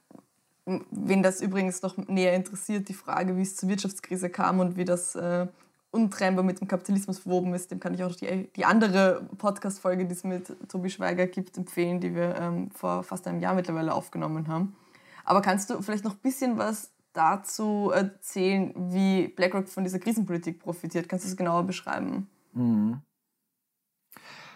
[0.90, 4.84] wen das übrigens noch näher interessiert, die Frage, wie es zur Wirtschaftskrise kam und wie
[4.84, 5.46] das äh,
[5.90, 10.12] untrennbar mit dem Kapitalismus verwoben ist, dem kann ich auch die, die andere Podcast-Folge, die
[10.12, 14.48] es mit Tobi Schweiger gibt, empfehlen, die wir ähm, vor fast einem Jahr mittlerweile aufgenommen
[14.48, 14.76] haben.
[15.24, 20.60] Aber kannst du vielleicht noch ein bisschen was dazu erzählen, wie BlackRock von dieser Krisenpolitik
[20.60, 21.08] profitiert?
[21.08, 22.28] Kannst du das genauer beschreiben?
[22.52, 23.00] Mhm.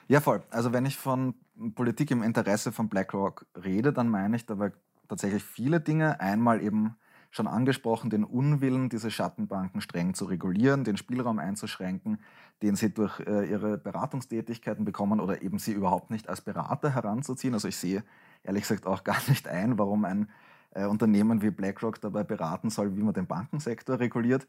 [0.09, 0.42] Ja, voll.
[0.51, 1.35] Also wenn ich von
[1.75, 4.72] Politik im Interesse von BlackRock rede, dann meine ich dabei
[5.12, 6.20] tatsächlich viele Dinge.
[6.20, 6.96] Einmal eben
[7.31, 12.18] schon angesprochen, den Unwillen, diese Schattenbanken streng zu regulieren, den Spielraum einzuschränken,
[12.62, 17.53] den sie durch äh, ihre Beratungstätigkeiten bekommen oder eben sie überhaupt nicht als Berater heranzuziehen.
[17.53, 18.05] Also ich sehe
[18.42, 20.31] ehrlich gesagt auch gar nicht ein, warum ein
[20.70, 24.46] äh, Unternehmen wie BlackRock dabei beraten soll, wie man den Bankensektor reguliert.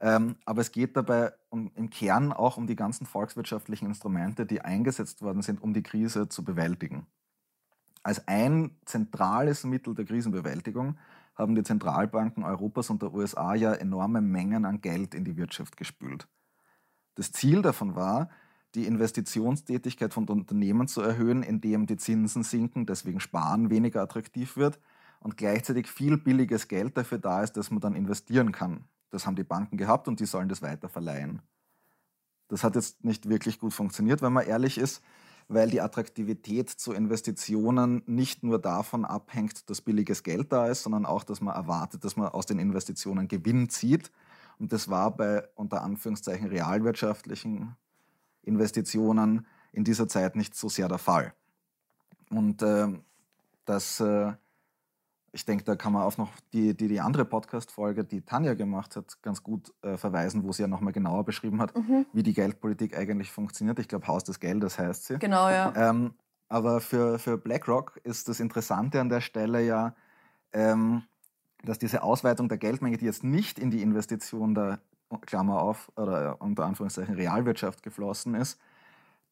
[0.00, 4.60] Ähm, aber es geht dabei um, im Kern auch um die ganzen volkswirtschaftlichen Instrumente, die
[4.60, 7.06] eingesetzt worden sind, um die Krise zu bewältigen.
[8.04, 10.98] Als ein zentrales Mittel der Krisenbewältigung
[11.34, 15.78] haben die Zentralbanken Europas und der USA ja enorme Mengen an Geld in die Wirtschaft
[15.78, 16.28] gespült.
[17.14, 18.28] Das Ziel davon war,
[18.74, 24.78] die Investitionstätigkeit von Unternehmen zu erhöhen, indem die Zinsen sinken, deswegen Sparen weniger attraktiv wird
[25.20, 28.84] und gleichzeitig viel billiges Geld dafür da ist, dass man dann investieren kann.
[29.08, 31.40] Das haben die Banken gehabt und die sollen das weiter verleihen.
[32.48, 35.02] Das hat jetzt nicht wirklich gut funktioniert, wenn man ehrlich ist
[35.48, 41.06] weil die Attraktivität zu Investitionen nicht nur davon abhängt, dass billiges Geld da ist, sondern
[41.06, 44.10] auch, dass man erwartet, dass man aus den Investitionen Gewinn zieht.
[44.58, 47.76] Und das war bei unter Anführungszeichen realwirtschaftlichen
[48.42, 51.34] Investitionen in dieser Zeit nicht so sehr der Fall.
[52.30, 52.88] Und äh,
[53.64, 54.32] das äh,
[55.34, 58.94] ich denke, da kann man auf noch die, die, die andere Podcast-Folge, die Tanja gemacht
[58.94, 62.06] hat, ganz gut äh, verweisen, wo sie ja nochmal genauer beschrieben hat, mhm.
[62.12, 63.78] wie die Geldpolitik eigentlich funktioniert.
[63.80, 65.18] Ich glaube, Haus des Geldes heißt sie.
[65.18, 65.72] Genau, ja.
[65.76, 66.14] Ähm,
[66.48, 69.94] aber für, für BlackRock ist das Interessante an der Stelle ja,
[70.52, 71.02] ähm,
[71.64, 74.78] dass diese Ausweitung der Geldmenge, die jetzt nicht in die Investition der
[75.26, 78.60] Klammer auf oder unter Anführungszeichen Realwirtschaft geflossen ist,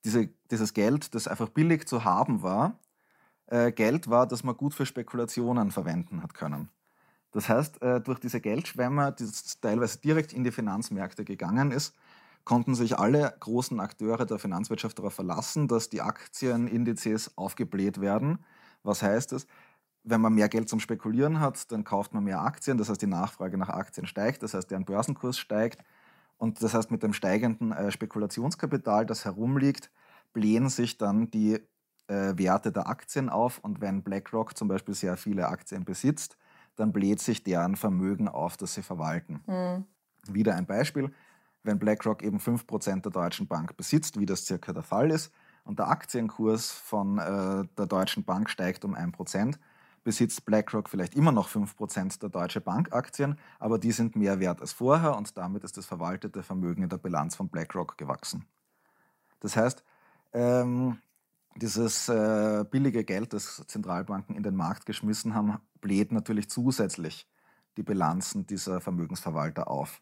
[0.04, 2.78] diese, dieses Geld, das einfach billig zu haben war,
[3.46, 6.70] äh, Geld war, das man gut für Spekulationen verwenden hat können.
[7.32, 9.26] Das heißt, äh, durch diese Geldschwämme, die
[9.60, 11.94] teilweise direkt in die Finanzmärkte gegangen ist,
[12.44, 18.44] konnten sich alle großen Akteure der Finanzwirtschaft darauf verlassen, dass die Aktienindizes aufgebläht werden.
[18.82, 19.46] Was heißt es?
[20.04, 23.06] Wenn man mehr Geld zum Spekulieren hat, dann kauft man mehr Aktien, das heißt die
[23.06, 25.84] Nachfrage nach Aktien steigt, das heißt deren Börsenkurs steigt
[26.38, 29.92] und das heißt mit dem steigenden äh, Spekulationskapital, das herumliegt,
[30.32, 31.60] blähen sich dann die
[32.08, 36.36] äh, Werte der Aktien auf und wenn BlackRock zum Beispiel sehr viele Aktien besitzt,
[36.76, 39.40] dann bläht sich deren Vermögen auf, das sie verwalten.
[39.46, 39.84] Mhm.
[40.32, 41.12] Wieder ein Beispiel,
[41.62, 45.32] wenn BlackRock eben 5% der Deutschen Bank besitzt, wie das circa der Fall ist,
[45.64, 49.58] und der Aktienkurs von äh, der Deutschen Bank steigt um 1%,
[50.02, 54.60] besitzt BlackRock vielleicht immer noch 5% der Deutsche Bank Aktien, aber die sind mehr wert
[54.60, 58.44] als vorher und damit ist das verwaltete Vermögen in der Bilanz von BlackRock gewachsen.
[59.40, 59.84] Das heißt,
[60.32, 60.98] ähm,
[61.56, 67.28] dieses äh, billige Geld, das Zentralbanken in den Markt geschmissen haben, bläht natürlich zusätzlich
[67.76, 70.00] die Bilanzen dieser Vermögensverwalter auf.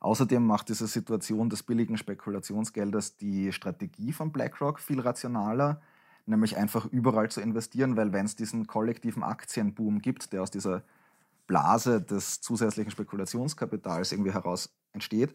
[0.00, 5.82] Außerdem macht diese Situation des billigen Spekulationsgeldes die Strategie von BlackRock viel rationaler,
[6.24, 10.82] nämlich einfach überall zu investieren, weil wenn es diesen kollektiven Aktienboom gibt, der aus dieser
[11.46, 15.34] Blase des zusätzlichen Spekulationskapitals irgendwie heraus entsteht,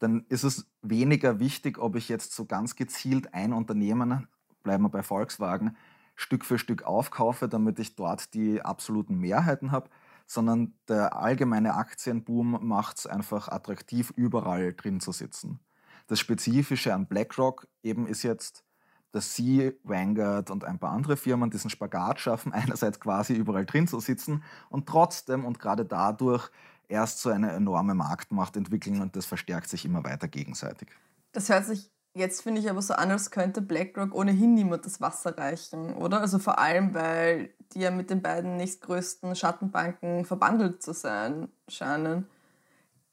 [0.00, 4.26] dann ist es weniger wichtig, ob ich jetzt so ganz gezielt ein Unternehmen
[4.62, 5.76] bleiben wir bei Volkswagen,
[6.14, 9.88] Stück für Stück aufkaufe, damit ich dort die absoluten Mehrheiten habe,
[10.26, 15.60] sondern der allgemeine Aktienboom macht es einfach attraktiv, überall drin zu sitzen.
[16.06, 18.64] Das Spezifische an BlackRock eben ist jetzt,
[19.12, 23.88] dass sie, Vanguard und ein paar andere Firmen diesen Spagat schaffen, einerseits quasi überall drin
[23.88, 26.50] zu sitzen und trotzdem und gerade dadurch
[26.88, 30.88] erst so eine enorme Marktmacht entwickeln und das verstärkt sich immer weiter gegenseitig.
[31.32, 35.00] Das hört sich Jetzt finde ich aber so an, als könnte BlackRock ohnehin niemand das
[35.00, 36.20] Wasser reichen, oder?
[36.20, 42.26] Also vor allem, weil die ja mit den beiden nächstgrößten Schattenbanken verbandelt zu sein scheinen.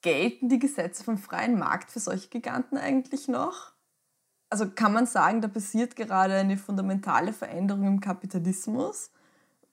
[0.02, 3.78] Gelten die Gesetze vom freien Markt für solche Giganten eigentlich noch?
[4.50, 9.12] also kann man sagen, da passiert gerade eine fundamentale Veränderung im Kapitalismus,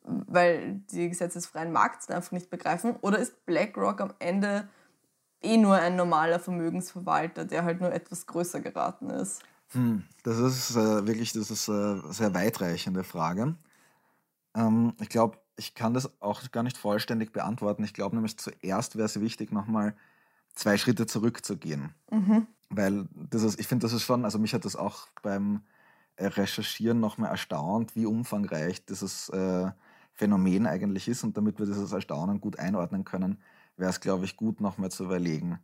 [0.03, 2.97] weil die Gesetze des freien Markts einfach nicht begreifen?
[3.01, 4.69] Oder ist BlackRock am Ende
[5.45, 9.43] eh nur ein normaler Vermögensverwalter, der halt nur etwas größer geraten ist?
[9.71, 13.57] Hm, das ist äh, wirklich das ist, äh, sehr weitreichende Frage.
[14.55, 17.85] Ähm, ich glaube, ich kann das auch gar nicht vollständig beantworten.
[17.85, 19.95] Ich glaube nämlich zuerst wäre es wichtig, nochmal
[20.55, 21.95] zwei Schritte zurückzugehen.
[22.11, 22.47] Mhm.
[22.71, 25.63] Weil das ist, ich finde, das ist schon, also mich hat das auch beim
[26.17, 29.71] äh, Recherchieren nochmal erstaunt, wie umfangreich dieses äh,
[30.13, 31.25] Phänomen eigentlich ist.
[31.25, 33.39] Und damit wir dieses Erstaunen gut einordnen können,
[33.77, 35.59] wäre es, glaube ich, gut, nochmal zu überlegen.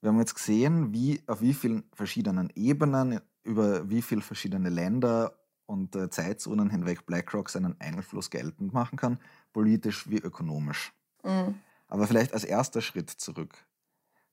[0.00, 5.38] Wir haben jetzt gesehen, wie, auf wie vielen verschiedenen Ebenen, über wie viele verschiedene Länder
[5.66, 9.18] und äh, Zeitzonen hinweg BlackRock seinen Einfluss geltend machen kann,
[9.52, 10.92] politisch wie ökonomisch.
[11.24, 11.54] Mhm.
[11.88, 13.66] Aber vielleicht als erster Schritt zurück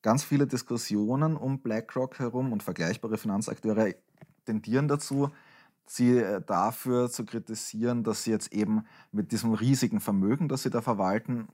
[0.04, 3.96] ganz viele Diskussionen um BlackRock herum und vergleichbare Finanzakteure
[4.46, 5.32] tendieren dazu,
[5.88, 10.70] sie äh, dafür zu kritisieren, dass sie jetzt eben mit diesem riesigen Vermögen, das sie
[10.70, 11.48] da verwalten,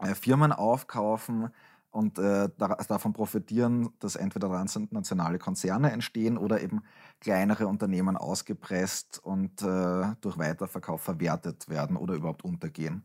[0.00, 1.50] äh, Firmen aufkaufen
[1.90, 6.82] und äh, davon profitieren, dass entweder transnationale Konzerne entstehen oder eben
[7.20, 13.02] kleinere Unternehmen ausgepresst und durch Weiterverkauf verwertet werden oder überhaupt untergehen.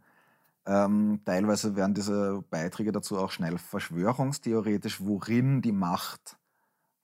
[0.68, 6.38] Ähm, teilweise werden diese Beiträge dazu auch schnell verschwörungstheoretisch, worin die Macht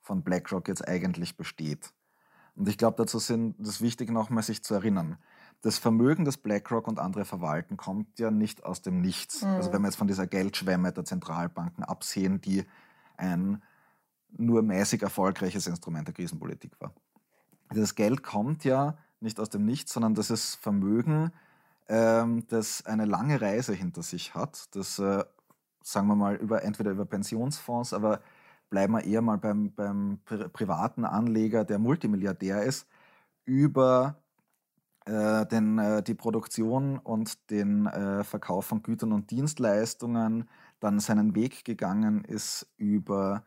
[0.00, 1.92] von BlackRock jetzt eigentlich besteht.
[2.56, 5.16] Und ich glaube, dazu sind es wichtig, nochmal sich zu erinnern.
[5.62, 9.42] Das Vermögen, das BlackRock und andere verwalten, kommt ja nicht aus dem Nichts.
[9.42, 9.48] Mhm.
[9.48, 12.64] Also wenn wir jetzt von dieser Geldschwemme der Zentralbanken absehen, die
[13.16, 13.62] ein
[14.36, 16.92] nur mäßig erfolgreiches Instrument der Krisenpolitik war.
[17.70, 21.32] Das Geld kommt ja nicht aus dem Nichts, sondern das ist Vermögen,
[21.88, 25.24] ähm, das eine lange Reise hinter sich hat, das, äh,
[25.82, 28.20] sagen wir mal, über, entweder über Pensionsfonds, aber
[28.70, 32.86] bleiben wir eher mal beim, beim pri privaten Anleger, der Multimilliardär ist,
[33.44, 34.21] über
[35.06, 40.48] äh, den, äh, die Produktion und den äh, Verkauf von Gütern und Dienstleistungen
[40.80, 43.44] dann seinen Weg gegangen ist über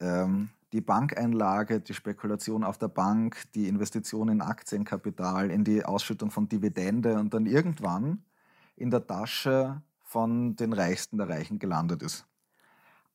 [0.00, 6.30] ähm, die Bankeinlage, die Spekulation auf der Bank, die Investition in Aktienkapital, in die Ausschüttung
[6.30, 8.22] von Dividende und dann irgendwann
[8.76, 12.26] in der Tasche von den Reichsten der Reichen gelandet ist.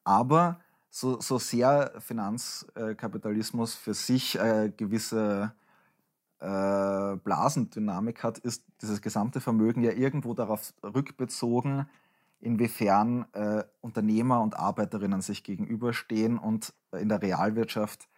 [0.04, 5.54] Aber so, so sehr Finanzkapitalismus für sich äh, gewisse
[6.44, 11.88] äh, Blasendynamik hat, ist dieses gesamte Vermögen ja irgendwo darauf rückbezogen,
[12.40, 18.10] inwiefern äh, Unternehmer und Arbeiterinnen sich gegenüberstehen und in der Realwirtschaft,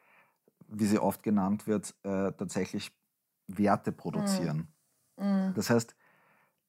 [0.68, 2.92] wie sie oft genannt wird, äh, tatsächlich
[3.48, 4.70] Werte produzieren.
[5.18, 5.54] Mhm.
[5.54, 5.96] Das heißt,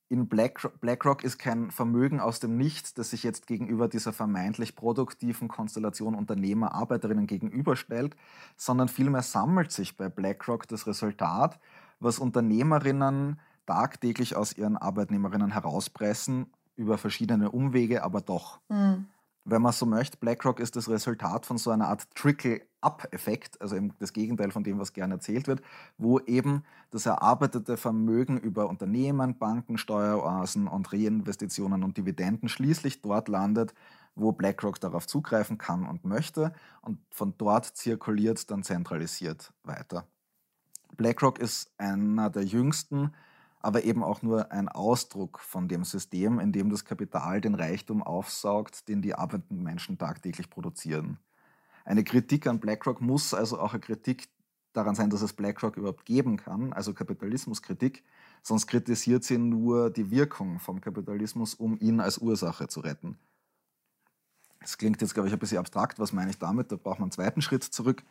[0.08, 4.76] in BlackRock, BlackRock ist kein Vermögen aus dem Nichts, das sich jetzt gegenüber dieser vermeintlich
[4.76, 8.16] produktiven Konstellation Unternehmer, Arbeiterinnen gegenüberstellt,
[8.56, 11.58] sondern vielmehr sammelt sich bei BlackRock das Resultat,
[11.98, 18.60] was Unternehmerinnen tagtäglich aus ihren Arbeitnehmerinnen herauspressen über verschiedene Umwege, aber doch.
[18.68, 19.06] Mhm.
[19.44, 22.14] Wenn man so möchte, BlackRock ist das Resultat von so einer Art
[22.87, 25.62] Trickle-up-Effekt, also das Gegenteil von dem, was gerne erzählt wird,
[25.99, 33.29] wo eben das erarbeitete Vermögen über Unternehmen, Banken, Steueroasen und Reinvestitionen und Dividenden schließlich dort
[33.29, 33.75] landet,
[34.14, 40.07] wo BlackRock darauf zugreifen kann und möchte und von dort zirkuliert dann zentralisiert weiter.
[40.96, 43.12] BlackRock ist einer der jüngsten
[43.61, 48.01] aber eben auch nur ein Ausdruck von dem System, in dem das Kapital den Reichtum
[48.01, 51.18] aufsaugt, den die arbeitenden Menschen tagtäglich produzieren.
[51.87, 54.29] Eine Kritik an BlackRock muss also auch eine Kritik
[54.72, 58.03] daran sein, dass es BlackRock überhaupt geben kann, also Kapitalismuskritik,
[58.42, 63.16] sonst kritisiert sie nur die Wirkung vom Kapitalismus, um ihn als Ursache zu retten.
[64.61, 66.01] Das klingt jetzt, glaube ich, ein bisschen abstrakt.
[66.01, 66.72] Was meine ich damit?
[66.72, 68.03] Da braucht man einen zweiten Schritt zurück.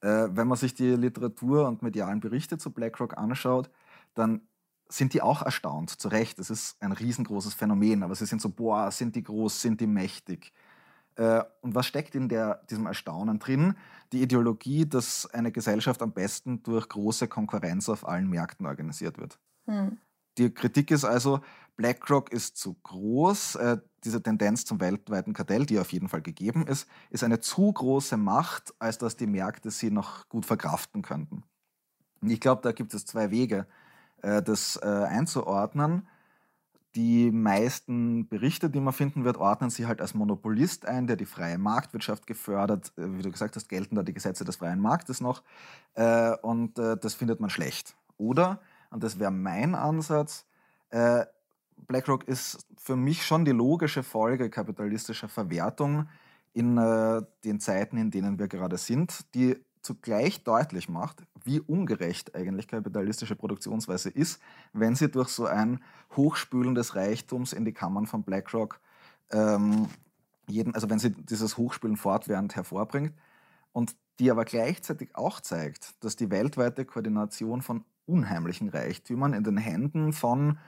[0.00, 3.70] Äh, wenn man sich die Literatur und medialen Berichte zu BlackRock anschaut,
[4.14, 4.40] dann
[4.88, 6.40] sind die auch erstaunt, zu Recht.
[6.40, 9.86] Das ist ein riesengroßes Phänomen, aber sie sind so, boah, sind die groß, sind die
[9.86, 10.52] mächtig.
[11.20, 13.74] Äh, und was steckt in der, diesem Erstaunen drin?
[14.12, 19.38] Die Ideologie, dass eine Gesellschaft am besten durch große Konkurrenz auf allen Märkten organisiert wird.
[19.66, 19.98] Hm.
[20.38, 21.40] Die Kritik ist also,
[21.76, 23.56] BlackRock ist zu groß.
[23.56, 27.70] Äh, diese Tendenz zum weltweiten Kartell, die auf jeden Fall gegeben ist, ist eine zu
[27.70, 31.44] große Macht, als dass die Märkte sie noch gut verkraften könnten.
[32.22, 33.66] Und ich glaube, da gibt es zwei Wege.
[34.22, 36.08] Äh, das äh, einzuordnen.
[36.96, 41.26] Die meisten Berichte, die man finden wird, ordnen sie halt als Monopolist ein, der die
[41.26, 42.92] freie Marktwirtschaft gefördert.
[42.96, 45.42] Äh, wie du gesagt hast, gelten da die Gesetze des freien Marktes noch.
[46.42, 47.96] Und das findet man schlecht.
[48.16, 48.60] Oder,
[48.90, 50.44] und das wäre mein Ansatz,
[50.90, 56.08] BlackRock ist für mich schon die logische Folge kapitalistischer Verwertung
[56.52, 62.68] in den Zeiten, in denen wir gerade sind, die zugleich deutlich macht, wie ungerecht eigentlich
[62.68, 64.40] kapitalistische Produktionsweise ist,
[64.72, 65.82] wenn sie durch so ein
[66.16, 68.80] Hochspülen des Reichtums in die Kammern von BlackRock
[69.30, 69.88] ähm,
[70.46, 73.12] jeden, also wenn sie dieses Hochspülen fortwährend hervorbringt
[73.72, 79.56] und die aber gleichzeitig auch zeigt, dass die weltweite Koordination von unheimlichen Reichtümern in den
[79.56, 80.58] Händen von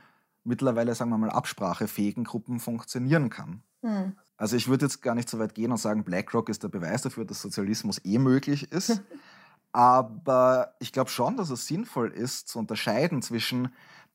[0.44, 3.62] mittlerweile, sagen wir mal, absprachefähigen Gruppen funktionieren kann.
[3.82, 4.16] Hm.
[4.42, 7.02] Also ich würde jetzt gar nicht so weit gehen und sagen, BlackRock ist der Beweis
[7.02, 9.00] dafür, dass Sozialismus eh möglich ist.
[9.72, 13.68] Aber ich glaube schon, dass es sinnvoll ist, zu unterscheiden zwischen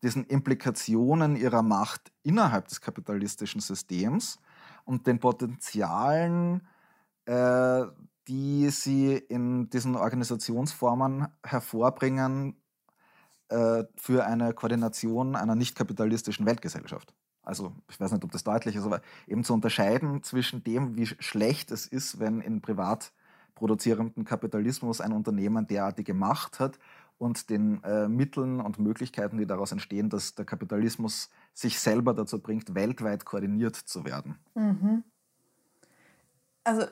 [0.03, 4.37] diesen Implikationen ihrer Macht innerhalb des kapitalistischen Systems
[4.83, 6.67] und den Potenzialen,
[7.23, 7.85] äh,
[8.27, 12.61] die sie in diesen Organisationsformen hervorbringen
[13.47, 17.13] äh, für eine Koordination einer nicht kapitalistischen Weltgesellschaft.
[17.47, 21.05] Also ich weiß nicht, ob das deutlich ist, aber eben zu unterscheiden zwischen dem, wie
[21.05, 23.13] schlecht es ist, wenn in privat
[23.55, 26.77] produzierendem Kapitalismus ein Unternehmen derartige Macht hat
[27.17, 32.39] und den äh, Mitteln und Möglichkeiten, die daraus entstehen, dass der Kapitalismus sich selber dazu
[32.39, 34.37] bringt, weltweit koordiniert zu werden.
[34.53, 35.03] Mhm.
[36.65, 36.85] Also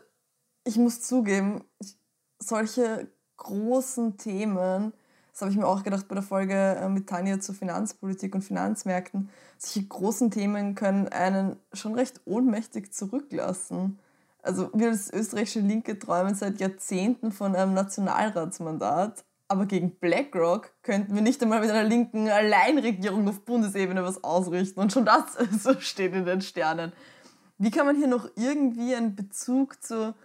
[0.63, 1.97] ich muss zugeben, ich,
[2.39, 4.93] solche großen Themen,
[5.35, 8.41] das habe ich mir auch gedacht bei der Folge äh, mit Tanja zur Finanzpolitik und
[8.41, 13.99] Finanzmärkten, solche großen Themen können einen schon recht ohnmächtig zurücklassen.
[14.41, 21.13] Also wir als österreichische Linke träumen seit Jahrzehnten von einem Nationalratsmandat, aber gegen BlackRock könnten
[21.13, 24.79] wir nicht einmal mit einer linken Alleinregierung auf Bundesebene was ausrichten.
[24.79, 26.93] Und schon das so steht in den Sternen.
[27.57, 30.15] Wie kann man hier noch irgendwie einen Bezug zur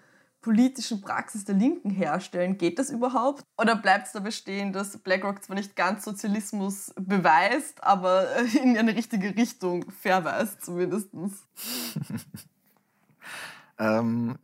[0.41, 2.57] politischen Praxis der Linken herstellen?
[2.57, 3.43] Geht das überhaupt?
[3.59, 8.27] Oder bleibt es da bestehen, dass BlackRock zwar nicht ganz Sozialismus beweist, aber
[8.63, 11.11] in eine richtige Richtung verweist zumindest?
[13.79, 14.39] ähm,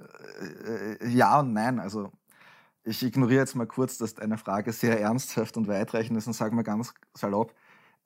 [1.00, 1.80] äh, ja und nein.
[1.80, 2.12] Also
[2.84, 6.54] ich ignoriere jetzt mal kurz, dass deine Frage sehr ernsthaft und weitreichend ist und sage
[6.54, 7.54] mal ganz salopp,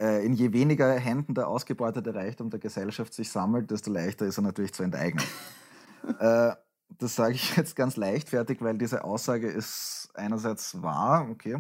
[0.01, 4.39] äh, in je weniger Händen der ausgebeutete Reichtum der Gesellschaft sich sammelt, desto leichter ist
[4.39, 5.25] er natürlich zu enteignen.
[6.19, 6.53] äh,
[6.99, 11.59] das sage ich jetzt ganz leichtfertig, weil diese Aussage ist einerseits wahr, okay,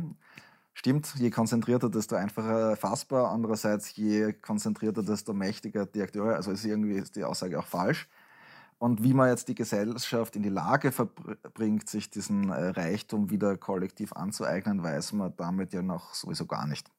[0.74, 6.64] stimmt, je konzentrierter, desto einfacher fassbar, andererseits je konzentrierter, desto mächtiger die Akteure, also ist
[6.64, 8.08] irgendwie die Aussage auch falsch.
[8.78, 13.58] Und wie man jetzt die Gesellschaft in die Lage verbringt, sich diesen äh, Reichtum wieder
[13.58, 16.90] kollektiv anzueignen, weiß man damit ja noch sowieso gar nicht.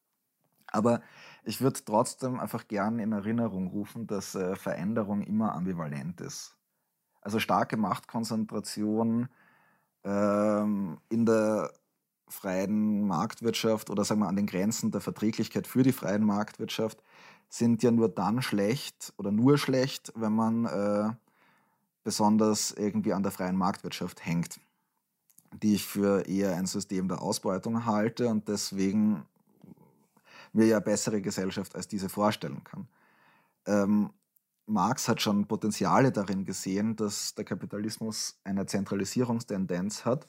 [0.68, 1.02] Aber
[1.44, 6.56] ich würde trotzdem einfach gern in Erinnerung rufen, dass äh, Veränderung immer ambivalent ist.
[7.22, 9.28] Also starke Machtkonzentration
[10.04, 11.72] ähm, in der
[12.28, 17.02] freien Marktwirtschaft oder sagen wir an den Grenzen der Verträglichkeit für die freien Marktwirtschaft
[17.48, 21.10] sind ja nur dann schlecht oder nur schlecht, wenn man äh,
[22.02, 24.58] besonders irgendwie an der freien Marktwirtschaft hängt,
[25.62, 29.26] die ich für eher ein System der Ausbeutung halte und deswegen
[30.52, 32.88] mir ja bessere Gesellschaft als diese vorstellen kann.
[33.66, 34.10] Ähm,
[34.66, 40.28] Marx hat schon Potenziale darin gesehen, dass der Kapitalismus eine Zentralisierungstendenz hat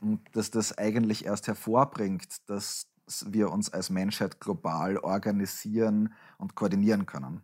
[0.00, 2.86] und dass das eigentlich erst hervorbringt, dass
[3.26, 7.42] wir uns als Menschheit global organisieren und koordinieren können.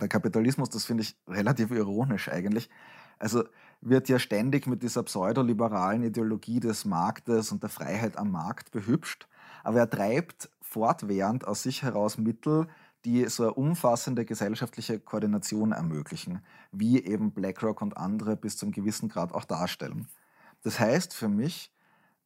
[0.00, 2.70] Der Kapitalismus, das finde ich relativ ironisch eigentlich,
[3.18, 3.44] also
[3.80, 9.28] wird ja ständig mit dieser pseudoliberalen Ideologie des Marktes und der Freiheit am Markt behübscht,
[9.64, 12.68] aber er treibt fortwährend aus sich heraus Mittel,
[13.04, 16.40] die so eine umfassende gesellschaftliche Koordination ermöglichen,
[16.70, 20.08] wie eben BlackRock und andere bis zum gewissen Grad auch darstellen.
[20.62, 21.72] Das heißt für mich,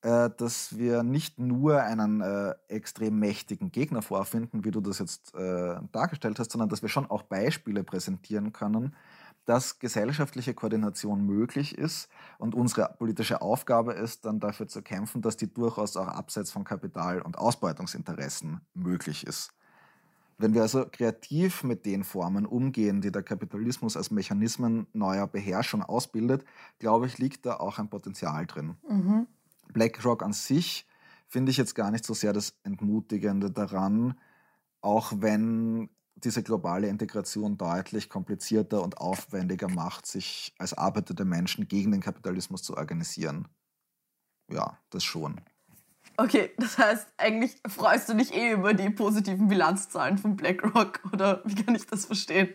[0.02, 5.34] äh, dass wir nicht nur einen äh, extrem mächtigen Gegner vorfinden, wie du das jetzt
[5.34, 8.94] äh, dargestellt hast, sondern dass wir schon auch Beispiele präsentieren können,
[9.46, 12.08] dass gesellschaftliche Koordination möglich ist
[12.38, 16.64] und unsere politische Aufgabe ist, dann dafür zu kämpfen, dass die durchaus auch abseits von
[16.64, 19.52] Kapital- und Ausbeutungsinteressen möglich ist.
[20.38, 25.82] Wenn wir also kreativ mit den Formen umgehen, die der Kapitalismus als Mechanismen neuer Beherrschung
[25.82, 26.44] ausbildet,
[26.78, 28.76] glaube ich, liegt da auch ein Potenzial drin.
[28.88, 29.26] Mhm.
[29.72, 30.86] BlackRock an sich
[31.26, 34.18] finde ich jetzt gar nicht so sehr das Entmutigende daran,
[34.80, 41.92] auch wenn diese globale Integration deutlich komplizierter und aufwendiger macht, sich als arbeitende Menschen gegen
[41.92, 43.48] den Kapitalismus zu organisieren.
[44.50, 45.40] Ja, das schon.
[46.18, 51.42] Okay, das heißt, eigentlich freust du dich eh über die positiven Bilanzzahlen von BlackRock, oder
[51.44, 52.48] wie kann ich das verstehen?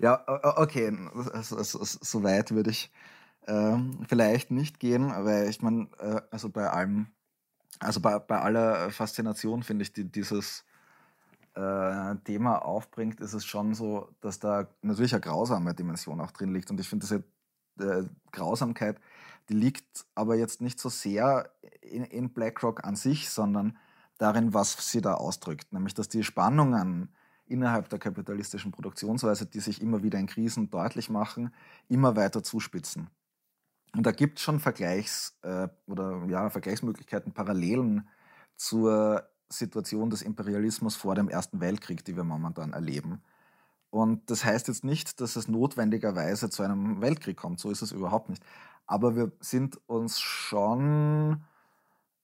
[0.00, 0.24] Ja,
[0.56, 0.96] okay,
[1.42, 2.92] so, weit würde ich
[3.46, 7.08] ähm, vielleicht nicht gehen, weil ich meine, äh, also bei allem,
[7.80, 10.64] also bei, bei aller Faszination finde ich, die dieses
[11.54, 16.52] äh, Thema aufbringt, ist es schon so, dass da natürlich eine grausame Dimension auch drin
[16.52, 16.70] liegt.
[16.70, 17.24] Und ich finde, diese
[17.84, 18.98] äh, Grausamkeit
[19.48, 23.76] Die liegt aber jetzt nicht so sehr in, in BlackRock an sich, sondern
[24.18, 25.72] darin, was sie da ausdrückt.
[25.72, 27.08] Nämlich, dass die Spannungen
[27.46, 31.52] innerhalb der kapitalistischen Produktionsweise, die sich immer wieder in Krisen deutlich machen,
[31.88, 33.10] immer weiter zuspitzen.
[33.94, 38.08] Und da gibt es schon Vergleichs- äh, oder ja, Vergleichsmöglichkeiten, Parallelen
[38.56, 43.22] zur Situation des Imperialismus vor dem Ersten Weltkrieg, die wir momentan erleben.
[43.90, 47.60] Und das heißt jetzt nicht, dass es notwendigerweise zu einem Weltkrieg kommt.
[47.60, 48.42] So ist es überhaupt nicht.
[48.92, 51.42] Aber wir sind uns schon,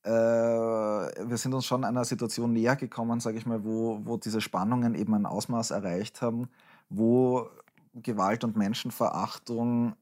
[0.02, 4.42] äh, wir sind uns schon einer Situation näher gekommen, sage ich mal, wo, wo diese
[4.42, 6.50] Spannungen eben ein Ausmaß erreicht haben,
[6.90, 7.48] wo
[7.94, 9.96] Gewalt und Menschenverachtung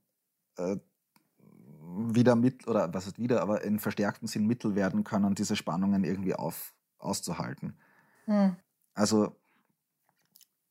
[0.56, 0.78] äh,
[2.08, 6.02] wieder mit, oder was ist wieder, aber in verstärktem Sinn Mittel werden können, diese Spannungen
[6.02, 7.78] irgendwie auf, auszuhalten.
[8.24, 8.56] Hm.
[8.94, 9.36] Also,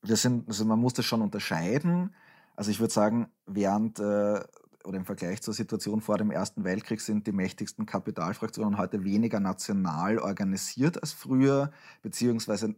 [0.02, 2.14] wir sind, also man muss das schon unterscheiden.
[2.54, 4.44] Also ich würde sagen, während äh,
[4.86, 9.40] oder im Vergleich zur Situation vor dem Ersten Weltkrieg sind die mächtigsten Kapitalfraktionen heute weniger
[9.40, 11.72] national organisiert als früher,
[12.02, 12.74] beziehungsweise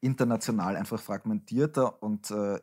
[0.00, 2.58] international einfach fragmentierter und äh,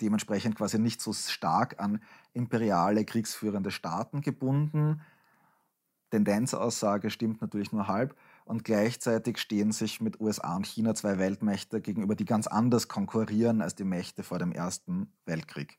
[0.00, 2.02] dementsprechend quasi nicht so stark an
[2.32, 5.00] imperiale, kriegsführende Staaten gebunden.
[6.10, 8.16] Tendenzaussage stimmt natürlich nur halb.
[8.44, 13.60] Und gleichzeitig stehen sich mit USA und China zwei Weltmächte gegenüber, die ganz anders konkurrieren
[13.60, 15.78] als die Mächte vor dem Ersten Weltkrieg.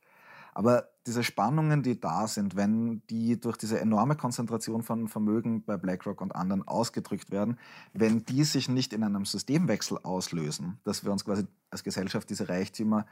[0.53, 5.77] Aber diese Spannungen, die da sind, wenn die durch diese enorme Konzentration von Vermögen bei
[5.77, 7.57] BlackRock und anderen ausgedrückt werden,
[7.93, 12.49] wenn die sich nicht in einem Systemwechsel auslösen, dass wir uns quasi als Gesellschaft diese
[12.49, 13.05] Reichtümer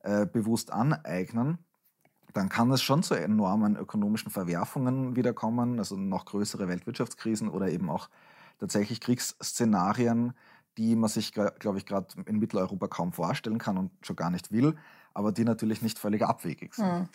[0.00, 1.58] äh, bewusst aneignen,
[2.32, 7.88] dann kann es schon zu enormen ökonomischen Verwerfungen wiederkommen, also noch größere Weltwirtschaftskrisen oder eben
[7.88, 8.08] auch
[8.58, 10.32] tatsächlich Kriegsszenarien,
[10.76, 14.50] die man sich, glaube ich, gerade in Mitteleuropa kaum vorstellen kann und schon gar nicht
[14.50, 14.74] will,
[15.14, 16.86] aber die natürlich nicht völlig abwegig sind.
[16.86, 17.08] Mhm.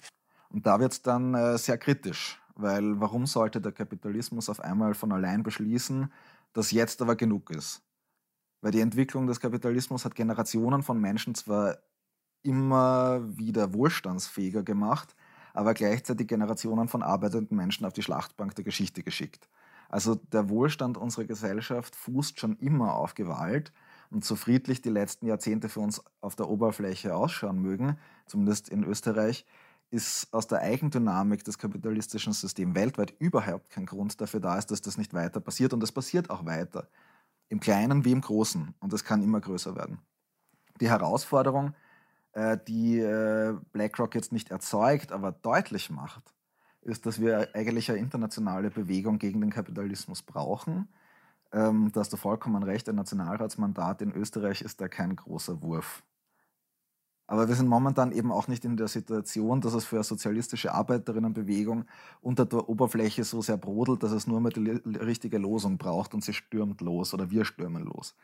[0.50, 4.94] Und da wird es dann äh, sehr kritisch, weil warum sollte der Kapitalismus auf einmal
[4.94, 6.12] von allein beschließen,
[6.54, 7.84] dass jetzt aber genug ist?
[8.62, 11.78] Weil die Entwicklung des Kapitalismus hat Generationen von Menschen zwar
[12.42, 15.16] immer wieder wohlstandsfähiger gemacht,
[15.54, 19.50] aber gleichzeitig Generationen von arbeitenden Menschen auf die Schlachtbank der Geschichte geschickt.
[19.90, 23.72] Also der Wohlstand unserer Gesellschaft fußt schon immer auf Gewalt
[24.12, 28.84] und so friedlich die letzten Jahrzehnte für uns auf der Oberfläche ausschauen mögen, zumindest in
[28.84, 29.46] Österreich,
[29.92, 34.82] ist aus der Eigendynamik des kapitalistischen Systems weltweit überhaupt kein Grund dafür da ist, dass
[34.82, 35.74] das nicht weiter passiert.
[35.74, 36.88] Und es passiert auch weiter.
[37.48, 38.76] Im Kleinen wie im Großen.
[38.80, 40.00] Und es kann immer größer werden.
[40.80, 41.74] Die Herausforderung
[42.34, 46.34] äh, die äh, BlackRock jetzt nicht erzeugt, aber deutlich macht,
[46.82, 50.88] ist, dass wir eigentlich eine internationale Bewegung gegen den Kapitalismus brauchen.
[51.52, 56.04] Ähm, da hast du vollkommen recht, ein Nationalratsmandat in Österreich ist da kein großer Wurf.
[57.30, 60.74] Aber wir sind momentan eben auch nicht in der Situation, dass es für eine sozialistische
[60.74, 61.86] Arbeiterinnenbewegung
[62.22, 66.24] unter der Oberfläche so sehr brodelt, dass es nur mal die richtige Losung braucht und
[66.24, 68.16] sie stürmt los oder wir stürmen los.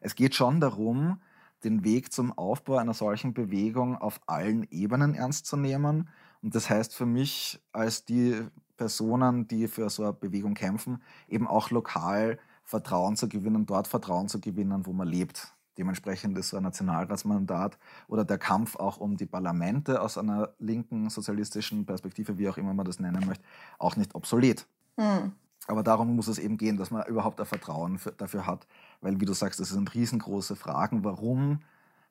[0.00, 1.20] Es geht schon darum,
[1.62, 6.08] den Weg zum Aufbau einer solchen Bewegung auf allen Ebenen ernst zu nehmen.
[6.42, 8.42] Und das heißt für mich als die
[8.76, 12.38] Personen, die für so eine Bewegung kämpfen, eben auch lokal
[12.68, 15.54] Vertrauen zu gewinnen, dort Vertrauen zu gewinnen, wo man lebt.
[15.78, 21.08] Dementsprechend ist so ein Nationalratsmandat oder der Kampf auch um die Parlamente aus einer linken
[21.08, 23.42] sozialistischen Perspektive, wie auch immer man das nennen möchte,
[23.78, 24.66] auch nicht obsolet.
[24.98, 25.32] Hm.
[25.66, 28.66] Aber darum muss es eben gehen, dass man überhaupt ein Vertrauen für, dafür hat.
[29.00, 31.04] Weil, wie du sagst, das sind riesengroße Fragen.
[31.04, 31.62] Warum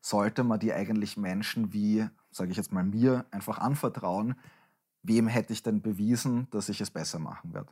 [0.02, 4.34] sollte man die eigentlich Menschen wie, sage ich jetzt mal, mir einfach anvertrauen?
[5.04, 7.70] Wem hätte ich denn bewiesen, dass ich es besser machen werde?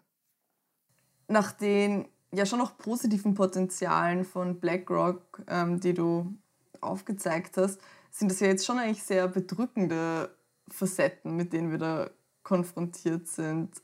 [1.27, 6.33] Nach den ja schon noch positiven Potenzialen von BlackRock, ähm, die du
[6.81, 7.79] aufgezeigt hast,
[8.11, 10.29] sind das ja jetzt schon eigentlich sehr bedrückende
[10.69, 12.09] Facetten, mit denen wir da
[12.43, 13.81] konfrontiert sind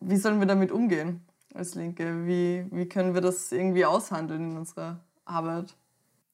[0.00, 1.20] wie sollen wir damit umgehen
[1.54, 2.26] als Linke?
[2.26, 5.76] Wie, wie können wir das irgendwie aushandeln in unserer Arbeit?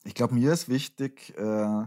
[0.04, 1.86] Ich glaube, mir ist wichtig, äh,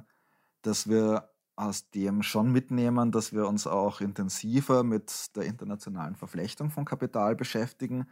[0.61, 6.69] dass wir aus dem schon mitnehmen, dass wir uns auch intensiver mit der internationalen Verflechtung
[6.69, 8.07] von Kapital beschäftigen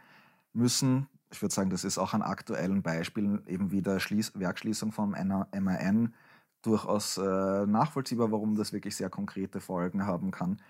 [0.52, 1.08] müssen.
[1.30, 5.10] Ich würde sagen, das ist auch an aktuellen Beispielen eben wie der Schließ Werkschließung vom
[5.10, 6.14] MAN
[6.62, 10.60] durchaus äh, nachvollziehbar, warum das wirklich sehr konkrete Folgen haben kann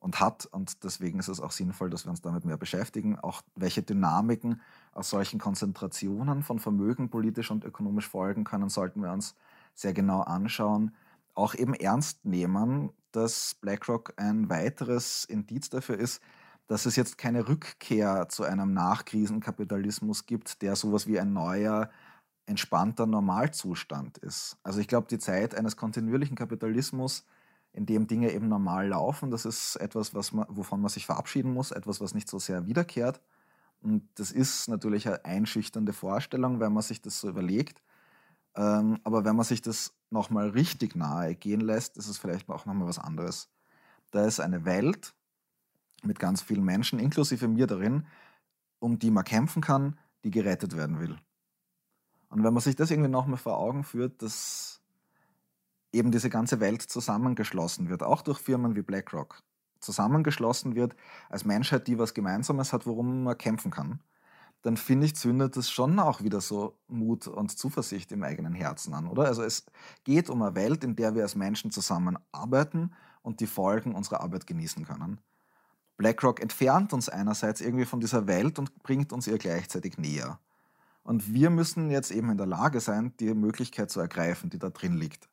[0.00, 0.46] und hat.
[0.46, 3.18] Und deswegen ist es auch sinnvoll, dass wir uns damit mehr beschäftigen.
[3.18, 4.60] Auch welche Dynamiken
[4.92, 9.36] aus solchen Konzentrationen von Vermögen politisch und ökonomisch folgen können, sollten wir uns
[9.74, 10.94] sehr genau anschauen.
[11.34, 16.20] Auch eben ernst nehmen, dass BlackRock ein weiteres Indiz dafür ist,
[16.70, 21.90] dass es jetzt keine Rückkehr zu einem Nachkrisenkapitalismus gibt, der sowas wie ein neuer,
[22.46, 24.56] entspannter Normalzustand ist.
[24.62, 27.26] Also ich glaube, die Zeit eines kontinuierlichen Kapitalismus
[27.72, 29.32] in dem Dinge eben normal laufen.
[29.32, 32.66] Das ist etwas, was man, wovon man sich verabschieden muss, etwas, was nicht so sehr
[32.66, 33.20] wiederkehrt.
[33.80, 37.82] Und das ist natürlich eine einschüchternde Vorstellung, wenn man sich das so überlegt.
[38.54, 42.64] Ähm, aber wenn man sich das nochmal richtig nahe gehen lässt, ist es vielleicht auch
[42.64, 43.48] nochmal was anderes.
[44.12, 45.16] Da ist eine Welt
[46.04, 48.06] mit ganz vielen Menschen, inklusive mir darin,
[48.78, 51.18] um die man kämpfen kann, die gerettet werden will.
[52.28, 54.80] Und wenn man sich das irgendwie nochmal vor Augen führt, dass
[55.92, 59.42] eben diese ganze Welt zusammengeschlossen wird, auch durch Firmen wie BlackRock,
[59.80, 60.94] zusammengeschlossen wird
[61.28, 64.00] als Menschheit, die was Gemeinsames hat, worum man kämpfen kann,
[64.62, 68.92] dann finde ich, zündet das schon auch wieder so Mut und Zuversicht im eigenen Herzen
[68.92, 69.24] an, oder?
[69.24, 69.64] Also es
[70.04, 72.92] geht um eine Welt, in der wir als Menschen zusammenarbeiten
[73.22, 75.18] und die Folgen unserer Arbeit genießen können.
[76.00, 80.38] BlackRock entfernt uns einerseits irgendwie von dieser Welt und bringt uns ihr gleichzeitig näher.
[81.02, 84.70] Und wir müssen jetzt eben in der Lage sein, die Möglichkeit zu ergreifen, die da
[84.70, 85.28] drin liegt.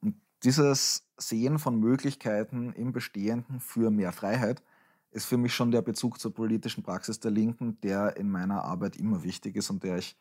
[0.00, 4.64] Und dieses Sehen von Möglichkeiten im Bestehenden für mehr Freiheit
[5.12, 8.96] ist für mich schon der Bezug zur politischen Praxis der Linken, der in meiner Arbeit
[8.96, 10.16] immer wichtig ist und der ich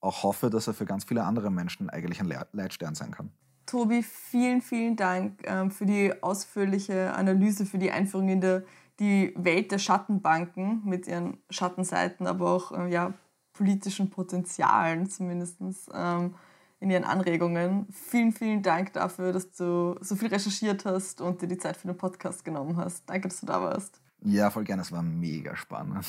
[0.00, 3.30] auch hoffe, dass er für ganz viele andere Menschen eigentlich ein Leitstern sein kann.
[3.64, 8.62] Tobi, vielen, vielen Dank ähm, für die ausführliche Analyse, für die Einführung in die,
[9.00, 13.14] die Welt der Schattenbanken mit ihren Schattenseiten, aber auch äh, ja,
[13.52, 15.58] politischen Potenzialen zumindest
[15.92, 16.34] ähm,
[16.80, 17.86] in ihren Anregungen.
[17.90, 21.88] Vielen, vielen Dank dafür, dass du so viel recherchiert hast und dir die Zeit für
[21.88, 23.08] den Podcast genommen hast.
[23.08, 24.00] Danke, dass du da warst.
[24.22, 24.82] Ja, voll gerne.
[24.82, 26.06] Es war mega spannend.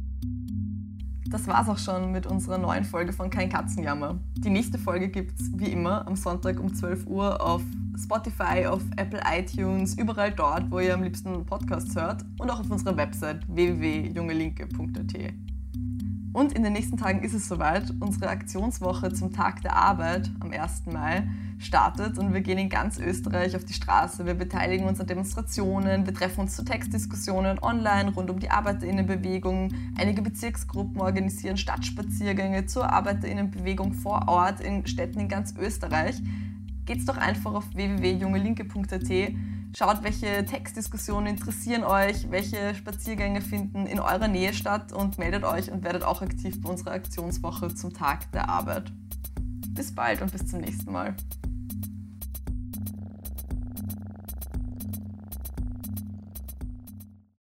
[1.33, 4.19] Das war's auch schon mit unserer neuen Folge von Kein Katzenjammer.
[4.37, 7.63] Die nächste Folge gibt's wie immer am Sonntag um 12 Uhr auf
[7.97, 12.69] Spotify, auf Apple iTunes, überall dort, wo ihr am liebsten Podcasts hört und auch auf
[12.69, 15.33] unserer Website www.jungelinke.at.
[16.33, 17.93] Und in den nächsten Tagen ist es soweit.
[17.99, 20.87] Unsere Aktionswoche zum Tag der Arbeit am 1.
[20.87, 21.27] Mai
[21.59, 24.25] startet und wir gehen in ganz Österreich auf die Straße.
[24.25, 29.71] Wir beteiligen uns an Demonstrationen, wir treffen uns zu Textdiskussionen online rund um die Arbeiterinnenbewegung.
[29.95, 36.15] Einige Bezirksgruppen organisieren Stadtspaziergänge zur Arbeiterinnenbewegung vor Ort in Städten in ganz Österreich.
[36.85, 39.33] Geht's doch einfach auf www.jungelinke.at
[39.75, 45.71] Schaut, welche Textdiskussionen interessieren euch, welche Spaziergänge finden in eurer Nähe statt und meldet euch
[45.71, 48.91] und werdet auch aktiv bei unserer Aktionswoche zum Tag der Arbeit.
[49.69, 51.15] Bis bald und bis zum nächsten Mal.